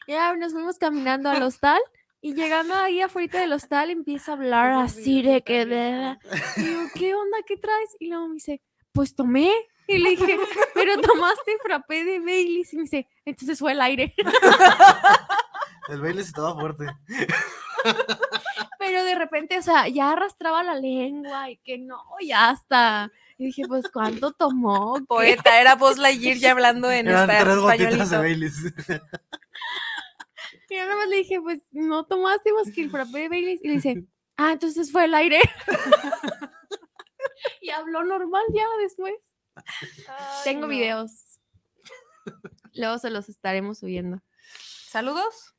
[0.09, 1.81] Ya nos fuimos caminando al hostal
[2.21, 5.65] y llegando ahí afuera del hostal empieza a hablar así de que...
[6.57, 7.39] yo, ¿qué onda?
[7.47, 7.97] ¿Qué traes?
[7.99, 8.61] Y luego me dice,
[8.93, 9.53] pues tomé.
[9.87, 10.39] Y le dije,
[10.75, 12.73] pero tomaste frappé de Baileys.
[12.73, 14.15] Y me dice, entonces fue el aire.
[15.89, 16.87] El baile estaba fuerte.
[18.79, 23.11] Pero de repente, o sea, ya arrastraba la lengua y que no, ya hasta.
[23.39, 24.95] Y dije, pues, ¿cuánto tomó?
[24.97, 25.05] ¿Qué?
[25.07, 28.19] Poeta, era Buzz Lightyear ya hablando en Eran tres gotitas de españolito.
[28.19, 28.75] Baileys.
[30.71, 33.61] Y yo nada más le dije, pues, no tomaste más que el frappé de Baileys.
[33.65, 34.05] Y le dice,
[34.37, 35.41] ah, entonces fue el aire.
[37.61, 39.15] y habló normal ya después.
[39.57, 39.65] Ay,
[40.45, 40.69] Tengo no.
[40.69, 41.41] videos.
[42.75, 44.23] Luego se los estaremos subiendo.
[44.89, 45.55] ¿Saludos?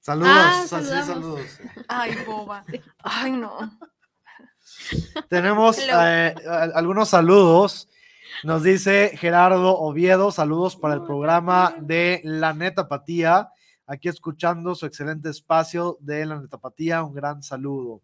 [0.00, 1.40] Saludos, Ah, así, saludos.
[1.86, 2.64] Ay, boba.
[3.04, 3.78] Ay, no.
[5.28, 6.34] Tenemos eh,
[6.74, 7.88] algunos saludos.
[8.42, 13.52] Nos dice Gerardo Oviedo, saludos para el programa de La Netapatía.
[13.86, 18.02] Aquí escuchando su excelente espacio de La Netapatía, un gran saludo.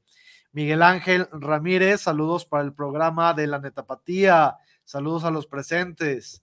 [0.52, 4.56] Miguel Ángel Ramírez, saludos para el programa de La Netapatía.
[4.84, 6.42] Saludos a los presentes.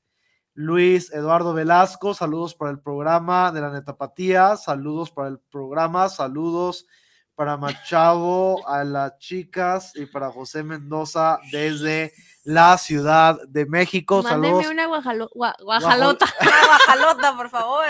[0.54, 4.56] Luis Eduardo Velasco, saludos para el programa de La Netapatía.
[4.56, 6.08] Saludos para el programa.
[6.08, 6.88] Saludos
[7.36, 12.14] para Machado, a las chicas y para José Mendoza desde
[12.46, 14.24] la Ciudad de México.
[14.24, 14.72] Mándeme Saludos.
[14.72, 16.26] una guajalo- gua- guajalota.
[16.42, 17.86] Una guajalota, por favor.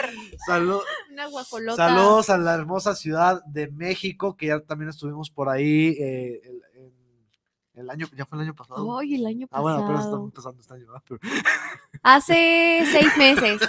[0.47, 0.81] salu-
[1.11, 1.75] Una guajolota.
[1.75, 6.61] saludos a la hermosa Ciudad de México, que ya también estuvimos por ahí eh, el,
[6.81, 6.95] en-
[7.75, 8.97] el año, ya fue el año pasado.
[8.97, 9.63] Ay, el año Ah, pasado.
[9.63, 10.85] bueno, apenas estamos empezando este año.
[10.87, 11.03] ¿verdad?
[11.07, 11.19] Pero-
[12.01, 13.61] Hace seis meses.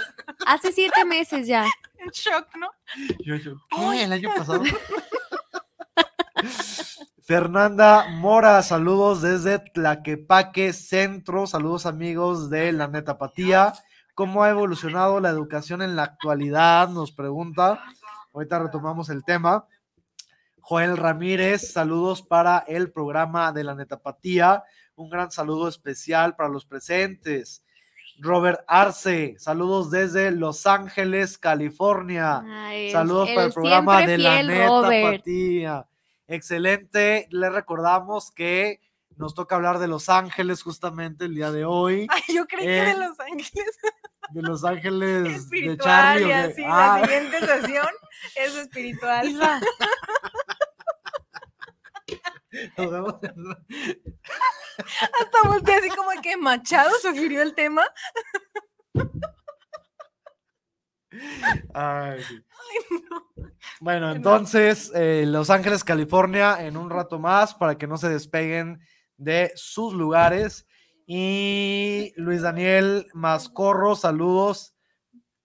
[0.45, 1.65] Hace siete meses ya.
[1.99, 2.67] En shock, ¿no?
[3.25, 4.03] Yo, yo, ¿qué?
[4.03, 4.63] ¿El año pasado?
[7.27, 13.73] Fernanda Mora, saludos desde Tlaquepaque Centro, saludos amigos de la Netapatía.
[14.15, 16.87] ¿Cómo ha evolucionado la educación en la actualidad?
[16.87, 17.83] Nos pregunta.
[18.33, 19.67] Ahorita retomamos el tema.
[20.61, 24.63] Joel Ramírez, saludos para el programa de la Netapatía.
[24.95, 27.61] Un gran saludo especial para los presentes.
[28.19, 32.41] Robert Arce, saludos desde Los Ángeles, California.
[32.47, 35.17] Ay, Saludos para el programa de la fiel neta Robert.
[35.17, 35.87] Patía.
[36.27, 37.27] Excelente.
[37.31, 38.81] Le recordamos que
[39.15, 42.07] nos toca hablar de Los Ángeles justamente el día de hoy.
[42.11, 43.51] Ay, yo creí que Eh, de Los Ángeles
[44.31, 45.77] De Los Ángeles de espiritual
[46.19, 46.27] Charlie.
[46.27, 46.63] y así.
[46.65, 47.87] Ah, La siguiente sesión
[48.35, 49.39] es espiritual.
[52.77, 53.47] nos vemos en-
[55.19, 57.83] Hasta volteé así como que Machado sugirió el tema.
[61.73, 62.21] Ay.
[63.79, 68.79] Bueno, entonces, eh, Los Ángeles, California, en un rato más para que no se despeguen
[69.17, 70.67] de sus lugares.
[71.05, 74.75] Y Luis Daniel Mascorro, saludos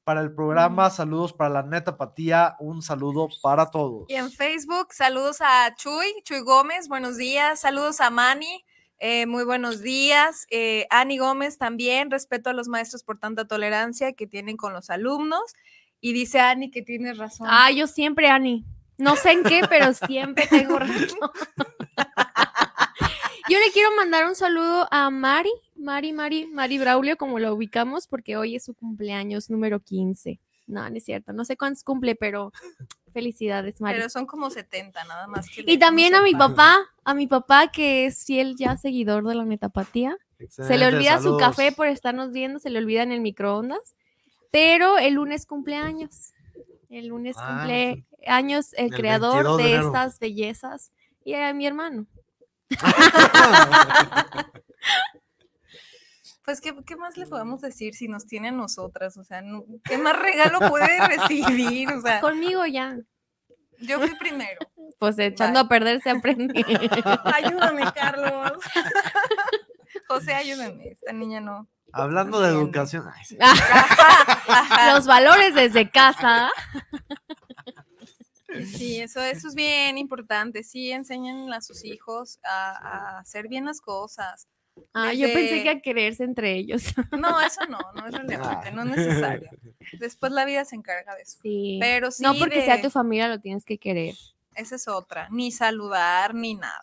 [0.05, 4.07] para el programa, saludos para la neta Patía, un saludo para todos.
[4.09, 7.61] Y en Facebook, saludos a Chuy, Chuy Gómez, buenos días.
[7.61, 8.65] Saludos a Mani,
[9.05, 10.47] eh, muy buenos días.
[10.49, 14.91] Eh, Ani Gómez también, respeto a los maestros por tanta tolerancia que tienen con los
[14.91, 15.55] alumnos.
[16.01, 17.49] Y dice Ani que tienes razón.
[17.51, 18.65] Ah, yo siempre, Ani.
[18.99, 21.19] No sé en qué, pero siempre tengo razón.
[23.49, 28.07] Yo le quiero mandar un saludo a Mari, Mari, Mari, Mari Braulio, como lo ubicamos,
[28.07, 30.39] porque hoy es su cumpleaños número 15.
[30.69, 32.53] No, no es cierto, no sé cuántos cumple, pero
[33.13, 33.99] felicidades, Mari.
[33.99, 35.49] Pero son como 70 nada más.
[35.49, 39.35] que Y también a mi papá, a mi papá que es fiel ya seguidor de
[39.35, 40.17] la metapatía.
[40.49, 43.95] Se le olvida su café por estarnos viendo, se le olvida en el microondas,
[44.51, 46.33] pero el lunes cumpleaños.
[46.91, 50.93] El lunes Ah, cumple años el, el creador 22 de de, estas bellezas
[51.25, 52.07] y a mi hermano.
[56.53, 59.17] Pues, ¿qué, ¿qué más le podemos decir si nos tiene a nosotras?
[59.17, 61.89] O sea, no- ¿qué más regalo puede recibir?
[61.91, 62.99] O sea, Conmigo ya.
[63.81, 64.59] yo fui primero.
[64.99, 66.53] Pues echando a perder se aprende.
[67.25, 68.53] Ayúdame, Carlos.
[70.09, 70.89] José, ayúdame.
[70.91, 71.67] Esta niña no.
[71.93, 73.39] Hablando de educación, ay, sí.
[74.95, 76.51] Los valores desde casa.
[78.77, 80.63] Sí, eso, eso es bien importante.
[80.63, 82.73] Sí, enseñan a sus hijos a,
[83.17, 84.47] a hacer bien las cosas.
[84.95, 86.83] Ah, yo pensé que a quererse entre ellos.
[87.19, 89.51] No, eso no, no es relevante, no es necesario.
[90.01, 91.39] Después la vida se encarga de eso.
[91.43, 91.79] Sí.
[91.81, 94.15] Pero sí, no porque sea tu familia lo tienes que querer.
[94.55, 95.29] esa es otra.
[95.31, 96.83] Ni saludar, ni nada.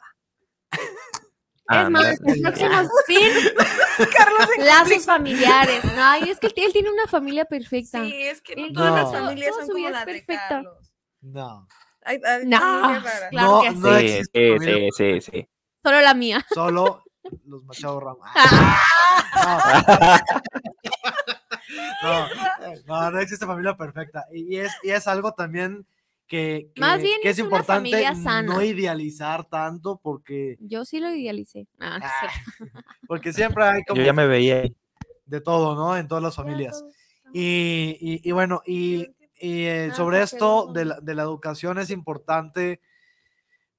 [1.71, 3.19] Ah, es más, mira, el próximo fin,
[4.17, 5.83] Carlos, lazos familiares.
[5.97, 8.03] Ay, es que él tiene una familia perfecta.
[8.03, 8.95] Sí, es que no todas No.
[8.95, 10.47] las familias son como la es de perfecta.
[10.49, 10.91] Carlos.
[11.21, 11.67] No,
[12.05, 15.49] Hay, hay No, claro no, que no sí, sí, sí, sí, sí.
[15.83, 16.43] Solo la mía.
[16.53, 17.03] solo
[17.45, 18.27] los Machado Ramos.
[22.03, 22.27] No,
[22.87, 24.25] no, no existe familia perfecta.
[24.33, 25.85] Y es, y es algo también
[26.27, 28.41] que, que- Más bien que es importante sana.
[28.41, 31.67] no idealizar tanto porque, Yo sí lo idealicé.
[31.79, 32.05] Ah, no
[33.07, 34.63] porque siempre hay como Yo ya me veía
[35.25, 35.95] de todo, ¿no?
[35.97, 36.83] En todas las familias.
[37.33, 39.01] Y, y- y bueno, y,
[39.39, 42.81] y, eh, Ah, sobre esto de la, de la educación es importante,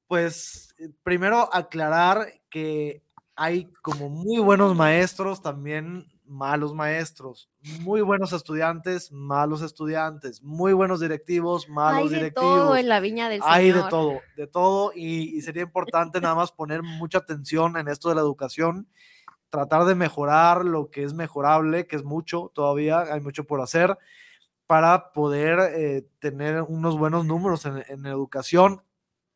[0.06, 3.02] pues, eh, primero aclarar que
[3.42, 7.48] hay como muy buenos maestros, también malos maestros,
[7.80, 12.54] muy buenos estudiantes, malos estudiantes, muy buenos directivos, malos Hay de directivos.
[12.54, 16.34] todo en la viña del Hay de todo, de todo, y, y sería importante nada
[16.34, 18.86] más poner mucha atención en esto de la educación,
[19.48, 23.96] tratar de mejorar lo que es mejorable, que es mucho todavía, hay mucho por hacer,
[24.66, 28.82] para poder eh, tener unos buenos números en, en educación.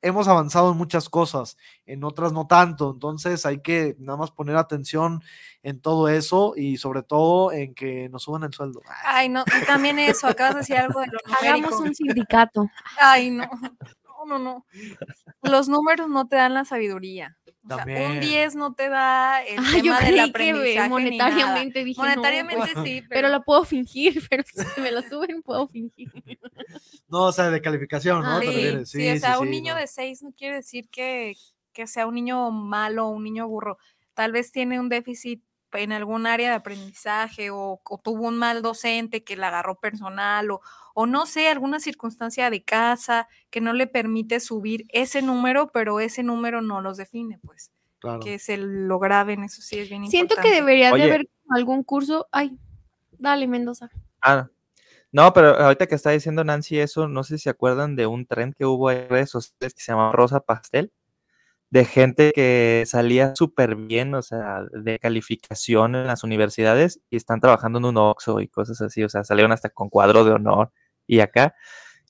[0.04, 4.56] Hemos avanzado en muchas cosas, en otras no tanto, entonces hay que nada más poner
[4.56, 5.22] atención
[5.62, 8.82] en todo eso y sobre todo en que nos suban el sueldo.
[9.04, 12.68] Ay, no, y también eso, acabas de decir algo de lo Hagamos un sindicato.
[13.00, 13.48] Ay, no.
[14.26, 14.66] No, no, no.
[15.42, 17.36] Los números no te dan la sabiduría.
[17.68, 21.84] O sea, un 10 no te da el Ah, yo tema del creí que monetariamente
[21.84, 25.66] dije, Monetariamente pues, sí, pero, pero lo puedo fingir, pero si me lo suben puedo
[25.68, 26.10] fingir.
[27.08, 28.36] No, o sea, de calificación, ¿no?
[28.36, 29.80] Ah, ¿Te sí, o sea, un sí, niño no.
[29.80, 31.36] de 6 no quiere decir que,
[31.72, 33.78] que sea un niño malo o un niño burro.
[34.12, 35.42] Tal vez tiene un déficit
[35.72, 40.50] en algún área de aprendizaje o, o tuvo un mal docente que la agarró personal
[40.50, 40.60] o,
[40.94, 46.00] o no sé, alguna circunstancia de casa que no le permite subir ese número, pero
[46.00, 47.70] ese número no los define, pues.
[47.98, 48.20] Claro.
[48.20, 50.60] Que se lo graben, eso sí es bien Siento que importante.
[50.60, 51.04] debería Oye.
[51.04, 52.28] de haber algún curso.
[52.30, 52.56] Ay,
[53.18, 53.90] dale, Mendoza.
[54.20, 54.48] Ah,
[55.10, 58.26] no, pero ahorita que está diciendo Nancy eso, no sé si se acuerdan de un
[58.26, 60.92] trend que hubo en redes sociales que se llamaba Rosa Pastel,
[61.70, 67.40] de gente que salía súper bien, o sea, de calificación en las universidades y están
[67.40, 70.72] trabajando en un Oxxo y cosas así, o sea, salieron hasta con cuadro de honor
[71.06, 71.54] y acá.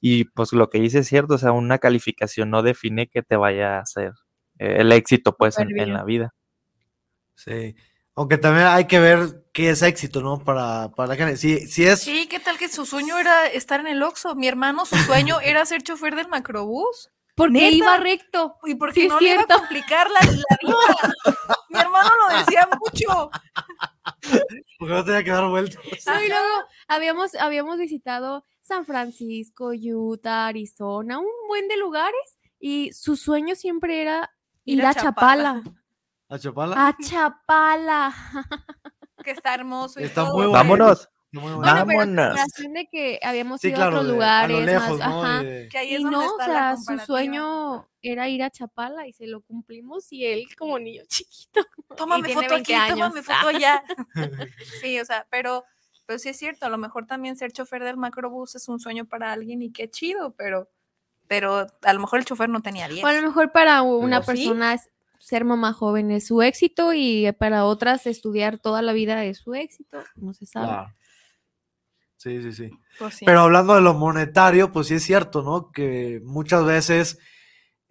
[0.01, 3.37] Y pues lo que dice es cierto, o sea, una calificación no define que te
[3.37, 4.13] vaya a hacer
[4.59, 6.35] eh, el éxito, pues, en, la vida.
[7.35, 7.75] Sí.
[8.15, 10.45] Aunque también hay que ver qué es éxito, ¿no?
[10.45, 11.37] Para, para la gente.
[11.37, 12.01] Si, si es.
[12.01, 14.35] Sí, ¿qué tal que su sueño era estar en el Oxxo?
[14.35, 17.11] Mi hermano, su sueño era ser chofer del macrobús.
[17.35, 17.75] Porque ¿Neta?
[17.75, 18.59] iba recto.
[18.65, 21.15] Y porque Sí, no le iba a complicar la, la vida.
[21.71, 23.31] Mi hermano lo decía mucho.
[24.79, 25.83] Porque no tenía que dar vueltas.
[25.85, 32.39] Y luego habíamos, habíamos visitado San Francisco, Utah, Arizona, un buen de lugares.
[32.59, 34.31] Y su sueño siempre era
[34.65, 35.63] ir, a Chapala.
[36.31, 36.89] ¿A Chapala?
[36.89, 38.15] A Chapala.
[39.23, 40.01] Que está hermoso.
[40.01, 40.65] Y Está todo, muy pero- bueno.
[40.65, 41.09] Vámonos.
[41.33, 41.59] Muy bueno.
[41.59, 42.27] Bueno, pero en Vámonos.
[42.29, 45.09] comparación de que habíamos Sí, ido claro, a otros de- lugares a lo lejos, más,
[45.09, 45.25] ¿no?
[45.25, 45.43] ajá.
[45.43, 48.51] De- Que ahí es Y donde no, o está sea, su sueño era ir a
[48.51, 51.61] Chapala y se lo cumplimos y él como niño chiquito.
[51.97, 53.27] Tómame foto 20 aquí, tómame años.
[53.27, 53.83] foto allá.
[54.81, 55.65] Sí, o sea, pero,
[56.07, 59.07] pero sí es cierto, a lo mejor también ser chofer del macrobús es un sueño
[59.07, 60.69] para alguien y qué chido, pero,
[61.27, 63.05] pero a lo mejor el chofer no tenía 10.
[63.05, 64.77] O a lo mejor para una persona
[65.19, 69.55] ser mamá joven es su éxito y para otras estudiar toda la vida es su
[69.55, 70.03] éxito.
[70.17, 70.67] No se sabe.
[70.67, 70.95] Claro.
[72.17, 72.71] Sí, sí, sí.
[72.99, 73.25] Pues sí.
[73.25, 75.73] Pero hablando de lo monetario, pues sí es cierto, ¿no?
[75.73, 77.19] Que muchas veces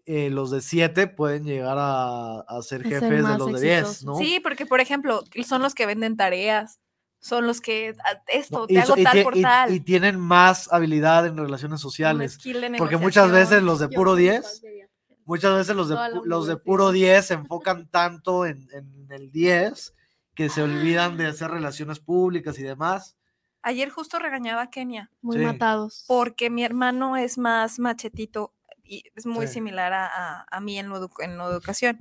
[0.06, 3.62] eh, los de 7 pueden llegar a, a ser A ser jefes de los de
[3.62, 4.06] 10, exitosos.
[4.06, 4.16] ¿no?
[4.16, 6.80] Sí, porque por ejemplo, son los que venden tareas,
[7.24, 9.74] son los que ah, esto, No, te y, hago y tal por y- tal.
[9.74, 12.38] y tienen más habilidad en relaciones sociales.
[12.78, 14.90] Porque muchas veces los de puro fui 10, sería.
[15.24, 15.96] muchas veces los de,
[16.26, 19.94] los de puro 10 se enfocan tanto en, en el 10
[20.36, 23.16] que se olvidan de hacer relaciones públicas y demás.
[23.62, 25.46] Ayer justo regañaba a Kenia Muy Sí.
[25.46, 26.04] matados.
[26.08, 28.52] porque mi hermano es más machetito
[28.84, 29.54] y es muy Sí.
[29.56, 32.00] similar a, a- a mí en, lo en educación.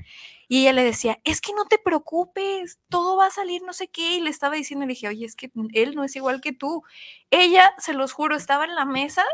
[0.48, 3.88] Y ella le decía, es que no te preocupes, todo va a salir no sé
[3.88, 4.16] qué.
[4.16, 6.82] Y le estaba diciendo, le dije, oye, es que él no es igual que tú.
[7.30, 9.24] Ella, se los juro, estaba en la mesa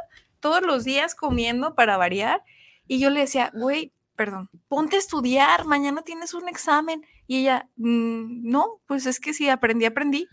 [0.40, 2.42] todos los días comiendo para variar.
[2.86, 7.04] Y yo le decía, güey, perdón, ponte a estudiar, mañana tienes un examen.
[7.26, 10.26] Y ella, "Mm, no, pues es que si aprendí, aprendí.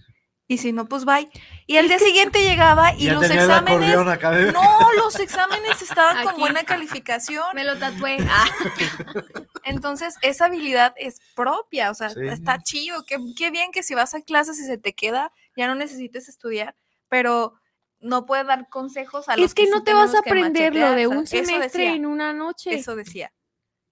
[0.48, 1.28] Y si no, pues bye.
[1.66, 4.30] Y al día siguiente llegaba y ya los exámenes acordeón acá.
[4.32, 7.44] de- no, los exámenes estaban con buena calificación.
[7.56, 8.18] Me lo tatué.
[8.30, 8.46] Ah,
[9.64, 12.20] Entonces, esa habilidad es propia, o sea, Sí.
[12.28, 13.04] está chido.
[13.08, 16.30] Qué, qué bien que si vas a clases y se te queda, ya no necesites
[16.30, 16.76] estudiar,
[17.10, 17.56] pero
[18.00, 21.08] no puedes dar consejos a los es que no te vas a aprender lo de
[21.08, 22.76] un semestre decía, en una noche.
[22.76, 23.34] Eso decía.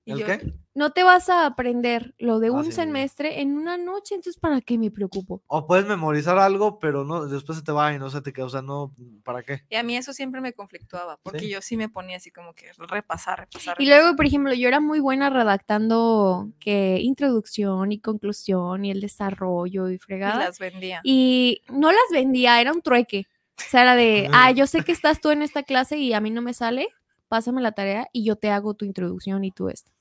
[0.06, 0.54] Y ¿El yo, qué?
[0.76, 4.60] No te vas a aprender lo de Ah, un semestre en una noche, entonces ¿para
[4.60, 5.44] qué me preocupo?
[5.48, 8.46] O puedes memorizar algo, pero no, después se te va y no se te queda.
[8.46, 8.92] O sea, no,
[9.24, 9.62] ¿para qué?
[9.70, 11.50] Y a mí eso siempre me conflictuaba, porque Sí.
[11.50, 13.76] yo sí me ponía así como que repasar, repasar.
[13.80, 19.00] Y luego, por ejemplo, yo era muy buena redactando que introducción y conclusión y el
[19.02, 20.46] desarrollo y Y fregada.
[20.46, 21.02] las vendía.
[21.04, 23.28] Y no las vendía, era un trueque.
[23.60, 26.20] O sea, era de, ah, yo sé que estás tú en esta clase y a
[26.20, 26.88] mí no me sale,
[27.28, 29.92] pásame la tarea y yo te hago tu introducción y tú esto.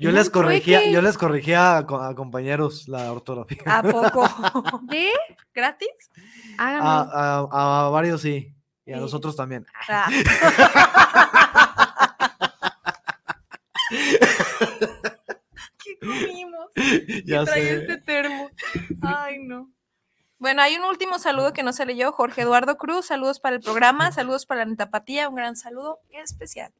[0.00, 0.92] Yo les corregía, trueque.
[0.94, 3.62] yo les corregía a, co- a compañeros la ortografía.
[3.66, 4.26] ¿A poco?
[4.88, 5.10] ¿De?
[5.54, 5.88] ¿Gratis?
[6.58, 8.54] A, a- a varios sí.
[8.86, 9.00] Y a Sí.
[9.02, 9.66] nosotros también.
[9.88, 10.08] Ah.
[15.82, 16.70] ¿Qué comimos?
[17.24, 17.74] Ya trae sé.
[17.76, 18.50] este termo.
[19.02, 19.70] Ay, no.
[20.38, 22.12] Bueno, hay un último saludo que no se leyó.
[22.12, 26.72] Jorge Eduardo Cruz, saludos para el programa, saludos para la Netapatía, un gran saludo especial.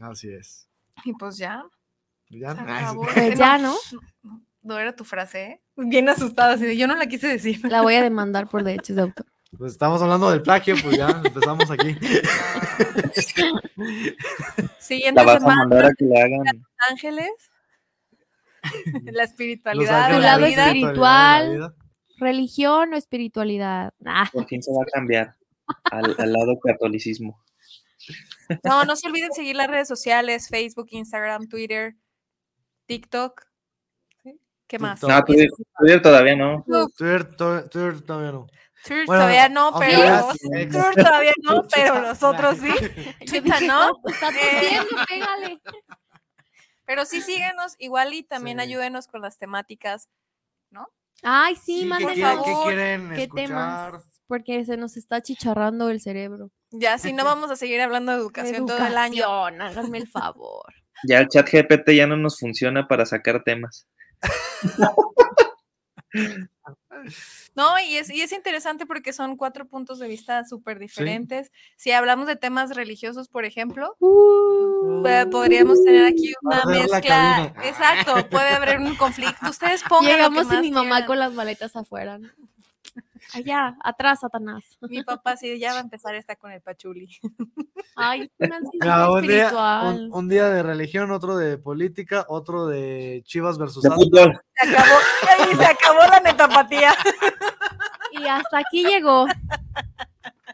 [0.00, 0.68] Así es.
[1.04, 1.64] Y pues ya,
[2.32, 2.54] ¿Ya?
[3.14, 3.74] Pues ya, no,
[4.62, 4.78] ¿no?
[4.78, 5.60] era tu frase, ¿eh?
[5.76, 7.60] Bien asustada, así de, yo no la quise decir.
[7.70, 9.26] La voy a demandar por derechos de autor.
[9.58, 11.94] Pues estamos hablando del plagio, pues ya empezamos aquí.
[14.78, 16.40] Siguiente La vas a semana, mandar a que le hagan.
[16.90, 17.30] Ángeles.
[19.04, 20.66] La Los espiritualidad ángeles la lado vida.
[20.68, 21.76] espiritualidad de la espiritual.
[22.18, 23.92] Religión o espiritualidad.
[24.06, 25.34] Ah, Por fin se va a cambiar
[25.90, 27.42] al, al lado catolicismo.
[28.64, 31.96] No, no se olviden seguir las redes sociales, Facebook, Instagram, Twitter,
[32.92, 33.42] TikTok.
[34.66, 35.02] ¿Qué más?
[35.02, 36.64] No, Twitter, Twitter todavía no.
[36.96, 38.46] Twitter, Twitter todavía no.
[38.84, 40.38] Twitter Bueno, todavía no, pero los-.
[40.38, 42.68] Twitter todavía no, pero los otros sí.
[43.20, 44.00] Dije, no.
[44.06, 44.32] Está, Eh.
[44.32, 45.60] tosiendo, pégale.
[46.86, 48.62] Pero sí síguenos, igual y también Sí.
[48.64, 50.08] ayúdenos con las temáticas.
[51.24, 52.44] Ay, sí, Sí, ¿qué manden favor.
[52.44, 53.46] ¿Qué quieren ¿Qué escuchar?
[53.46, 54.20] temas?
[54.26, 56.50] Porque se nos está chicharrando el cerebro.
[56.70, 59.22] Ya, si no vamos a seguir hablando de educación, todo el año.
[59.22, 60.74] Educación, háganme el favor.
[61.08, 63.86] Ya el chat GPT ya no nos funciona para sacar temas.
[67.54, 71.50] No, y es, y es interesante porque son cuatro puntos de vista súper diferentes.
[71.76, 73.96] Si hablamos de temas religiosos, por ejemplo,
[75.06, 77.52] eh, podríamos tener aquí una mezcla.
[77.64, 79.50] Exacto, puede haber un conflicto.
[79.50, 80.04] Ustedes pongan.
[80.04, 81.06] lo que Llegamos y más mi mamá quieran.
[81.06, 82.18] con las maletas afuera.
[82.18, 82.28] ¿no?
[83.34, 84.64] Allá, atrás, Satanás.
[84.80, 87.08] Mi papá sí, ya va a empezar esta con el pachuli.
[87.96, 89.52] Ay, Nancy, Mira, un, día,
[89.84, 94.40] un, un día de religión, otro de política, otro de Chivas versus De fútbol.
[94.54, 96.94] Se acabó, y se acabó la netapatía.
[98.12, 99.26] Y hasta aquí llegó.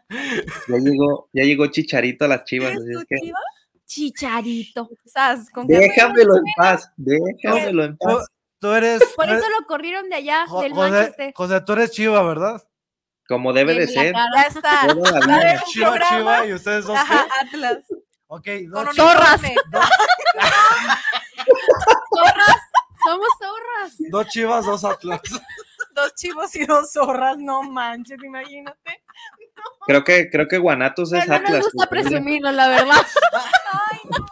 [0.09, 2.71] Ya llegó, ya llegó Chicharito a las chivas.
[2.71, 3.31] así es que
[3.85, 4.89] Chicharito.
[5.05, 8.27] Sas, ¿con qué déjamelo en paz, déjamelo en paz.
[8.59, 9.01] Tú eres.
[9.15, 11.33] Por eres- eso lo corrieron de allá, Jo- del José, Manchester.
[11.35, 12.61] José, tú eres Chiva, ¿verdad?
[13.27, 14.13] Como debe de En ser.
[14.13, 14.87] Ya está.
[15.67, 16.09] Chiva, programa.
[16.09, 16.97] Chiva, y ustedes dos.
[16.97, 17.27] Ajá?
[17.41, 17.77] Atlas.
[18.27, 19.41] Ok, dos Zorras.
[22.15, 22.57] Zorras.
[23.03, 23.95] Somos zorras.
[24.11, 25.21] Dos Chivas, dos Atlas.
[25.95, 29.03] Dos chivos y dos zorras, no manches, imagínate.
[29.85, 31.63] Creo que, creo que Guanatos es Pero no Atlas.
[31.73, 32.95] gusta presumirlo, la verdad.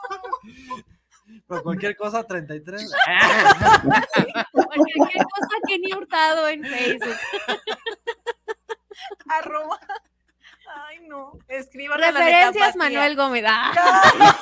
[1.47, 2.91] Pero cualquier cosa, 33.
[4.51, 7.15] Cualquier cosa que ni hurtado en Facebook.
[9.29, 9.79] Arroba.
[10.87, 11.31] Ay, no.
[11.47, 12.75] Escriban la Referencias.
[12.75, 13.45] Manuel Gómez.
[13.47, 14.11] Ah,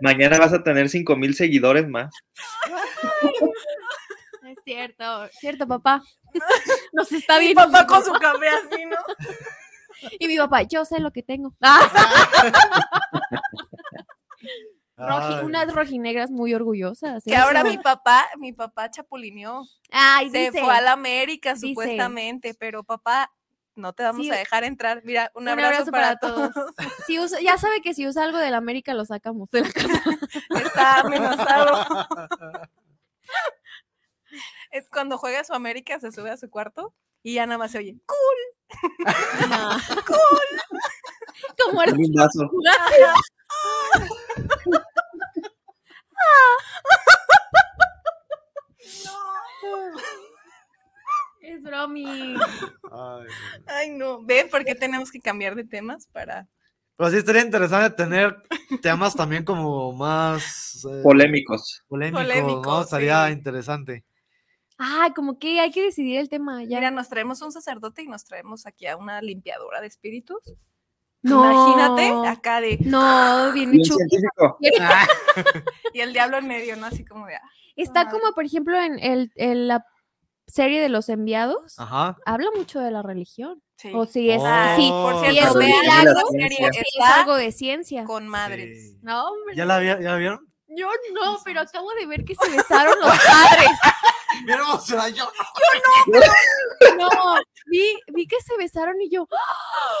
[0.00, 2.12] Mañana vas a tener 5 mil seguidores más.
[4.48, 6.02] es cierto, cierto, papá.
[6.92, 7.62] Nos está Mi viendo.
[7.62, 8.96] papá con su café así, ¿no?
[10.20, 11.52] Y mi papá, yo sé lo que tengo.
[14.98, 17.22] Ah, roji- unas rojinegras muy orgullosas.
[17.24, 17.68] Que ahora eso.
[17.70, 19.62] mi papá, mi papá chapulineó.
[19.92, 21.68] Ay, Se dice, fue a la América, dice.
[21.68, 23.32] supuestamente, pero papá,
[23.76, 24.30] no te vamos Sí.
[24.32, 25.02] a dejar entrar.
[25.04, 26.52] Mira, un Un abrazo, abrazo para, para todos.
[26.52, 26.74] todos.
[27.06, 29.70] Si usa- ya sabe que si usa algo de la América lo sacamos de la
[29.70, 30.02] casa.
[30.50, 31.86] Está amenazado.
[34.72, 36.92] es cuando juega su América, se sube a su cuarto
[37.22, 37.96] y ya nada más se oye.
[41.56, 42.50] Como el Un vaso.
[51.40, 52.04] Es bromi.
[52.92, 53.26] ay.
[53.66, 54.22] Ay, no.
[54.22, 56.46] ¿Ven por qué tenemos que cambiar de temas para
[56.96, 58.36] Pero sí estaría interesante tener
[58.82, 61.82] temas también como más eh, Polémicos.
[61.88, 62.28] polémicos, ¿no?
[62.34, 63.32] Polémicos, Estaría sí.
[63.32, 64.04] interesante.
[64.76, 66.62] Ay, como que hay que decidir el tema.
[66.64, 66.78] Ya.
[66.78, 70.38] Mira, nos traemos un sacerdote y nos traemos aquí a una limpiadora de espíritus.
[71.28, 71.72] No.
[71.74, 72.78] Imagínate acá de.
[72.80, 73.98] No, bien Bien chulo.
[74.08, 74.58] científico.
[75.94, 76.86] Y el diablo en medio, ¿no?
[76.86, 77.36] Así como de.
[77.36, 77.40] ah,
[77.76, 79.84] Está como, por ejemplo, en, el, en la
[80.46, 81.78] serie de los enviados.
[81.78, 82.16] Ajá.
[82.26, 83.62] Habla mucho de la religión.
[83.76, 83.90] sí.
[83.94, 84.76] O si es, Oh.
[84.76, 86.12] sí, Por si cierto, es un milagro,
[86.72, 88.04] es algo de ciencia.
[88.04, 88.78] con madres.
[88.92, 88.98] Sí.
[89.02, 89.54] No, hombre.
[89.56, 90.46] ¿Ya la, vi- ya la vieron?
[90.68, 93.70] Yo no, pero acabo de ver que se besaron los padres.
[94.44, 95.24] Bien emocionada, yo.
[96.98, 97.08] No,
[97.70, 99.96] vi, vi que se besaron y yo, ¡ah!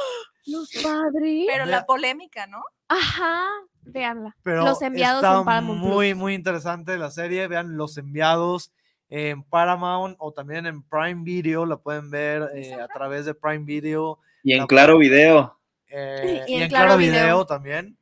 [0.48, 1.46] Los padres.
[1.48, 2.62] Pero la polémica, ¿no?
[2.88, 3.46] Ajá,
[3.82, 4.34] véanla.
[4.42, 6.18] Pero los enviados está en Paramount muy, Plus.
[6.20, 7.46] muy interesante la serie.
[7.48, 8.72] Vean Los Enviados
[9.10, 11.66] en Paramount o también en Prime Video.
[11.66, 15.58] La pueden ver eh, a través de Prime Video Y en La- Claro Video.
[15.90, 17.12] eh, Y y, en Claro Claro Video.
[17.22, 17.94] Video también.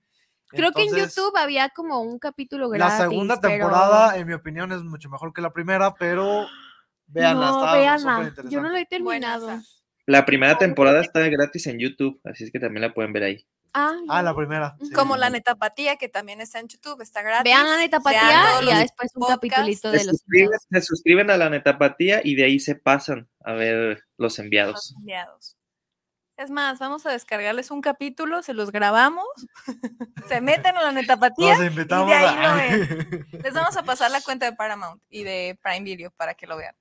[0.48, 2.98] Creo que en YouTube había como un capítulo La gratis.
[2.98, 6.46] segunda pero- temporada, en mi opinión, es mucho mejor que la primera, pero
[7.08, 8.54] veanla, no, está superinteresante.
[8.54, 9.60] Yo no lo he terminado.
[10.06, 13.46] La primera temporada está gratis en YouTube, así es que también la pueden ver ahí.
[13.74, 14.76] Ah, Ah, la primera.
[14.80, 14.90] sí.
[14.92, 17.44] Como la netapatía, que también está en YouTube, está gratis.
[17.44, 20.66] Vean la netapatía y ya después un capitulito Se de los suscriben, enviados.
[20.70, 24.94] se suscriben a la netapatía y de ahí se pasan a ver los los enviados.
[24.96, 25.56] enviados.
[26.38, 29.26] Es más, vamos a descargarles un capítulo, se los grabamos,
[30.28, 33.26] se meten a la netapatía Los invitamos y de ahí a- lo ven.
[33.42, 36.56] Les vamos a pasar la cuenta de Paramount y de Prime Video para que lo
[36.56, 36.74] vean.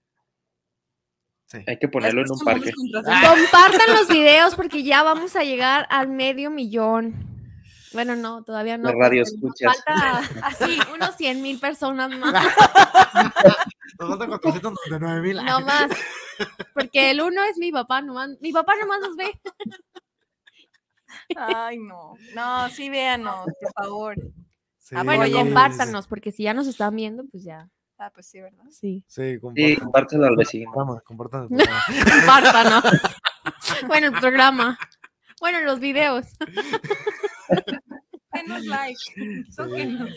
[1.48, 1.60] Sí.
[1.68, 2.72] Hay que ponerlo en un parque.
[2.74, 3.30] contraseña.
[3.30, 7.14] Compartan los videos porque ya vamos a llegar al medio millón.
[7.94, 8.92] Bueno, no, todavía no.
[8.92, 9.62] Radioescuchas.
[9.68, 12.34] nos Falta así, unos 100 mil personas más.
[13.98, 15.38] Nos faltan 499 mil.
[15.46, 15.90] No más.
[16.74, 18.32] Porque el uno es mi papá nomás.
[18.42, 19.40] Mi papá nomás nos ve.
[21.38, 22.16] Ay, no.
[22.34, 24.16] No, sí véanos, por favor.
[24.80, 27.70] Sí, Ah, bueno, compártanos, porque si ya nos están viendo, pues ya.
[27.98, 28.66] Ah, pues sí, ¿verdad?
[28.72, 29.04] Sí.
[29.08, 29.76] Sí, Sí, compartan.
[29.80, 30.72] compártelo al vecino.
[30.72, 31.02] Programa.
[31.08, 32.84] Compártanos.
[33.88, 34.78] bueno, el programa.
[35.40, 36.26] Bueno, los videos.
[38.34, 39.00] Denos like.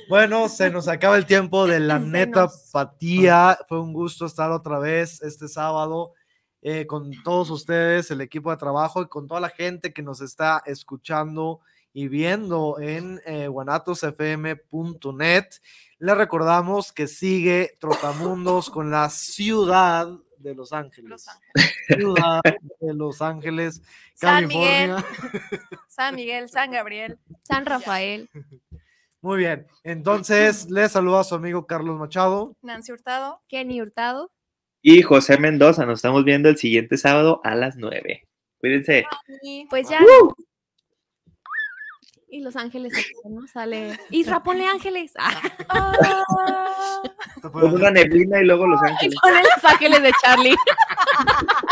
[0.09, 3.59] Bueno, se nos acaba el tiempo de la neta patía.
[3.69, 6.15] Fue un gusto estar otra vez este sábado
[6.63, 10.21] eh, con todos ustedes, el equipo de trabajo y con toda la gente que nos
[10.21, 11.61] está escuchando
[11.93, 15.47] y viendo en eh, guanatosfm.net.
[15.99, 20.09] Les recordamos que sigue Trotamundos con la ciudad
[20.39, 21.11] de Los Ángeles.
[21.11, 21.75] Los Ángeles.
[21.87, 22.41] Ciudad
[22.81, 23.83] de Los Ángeles,
[24.15, 24.91] San Miguel.
[24.91, 25.51] California.
[25.89, 27.19] San Miguel, San Gabriel.
[27.43, 28.29] San Rafael.
[29.21, 32.57] Muy bien, entonces les saluda a su amigo Carlos Machado.
[32.63, 33.43] Nancy Hurtado.
[33.49, 34.31] Kenny Hurtado.
[34.81, 38.23] Y José Mendoza, nos estamos viendo el siguiente sábado a las 9.
[38.59, 39.07] Cuídense.
[39.69, 40.01] Pues ya.
[42.31, 42.93] Y Los Ángeles,
[43.25, 43.47] ¿no?
[43.47, 43.99] Sale.
[44.11, 45.13] Isra, ponle ángeles.
[45.71, 49.15] Ah, Con una neblina y luego Los Ángeles.
[49.23, 50.57] ponle Los Ángeles de Charlie.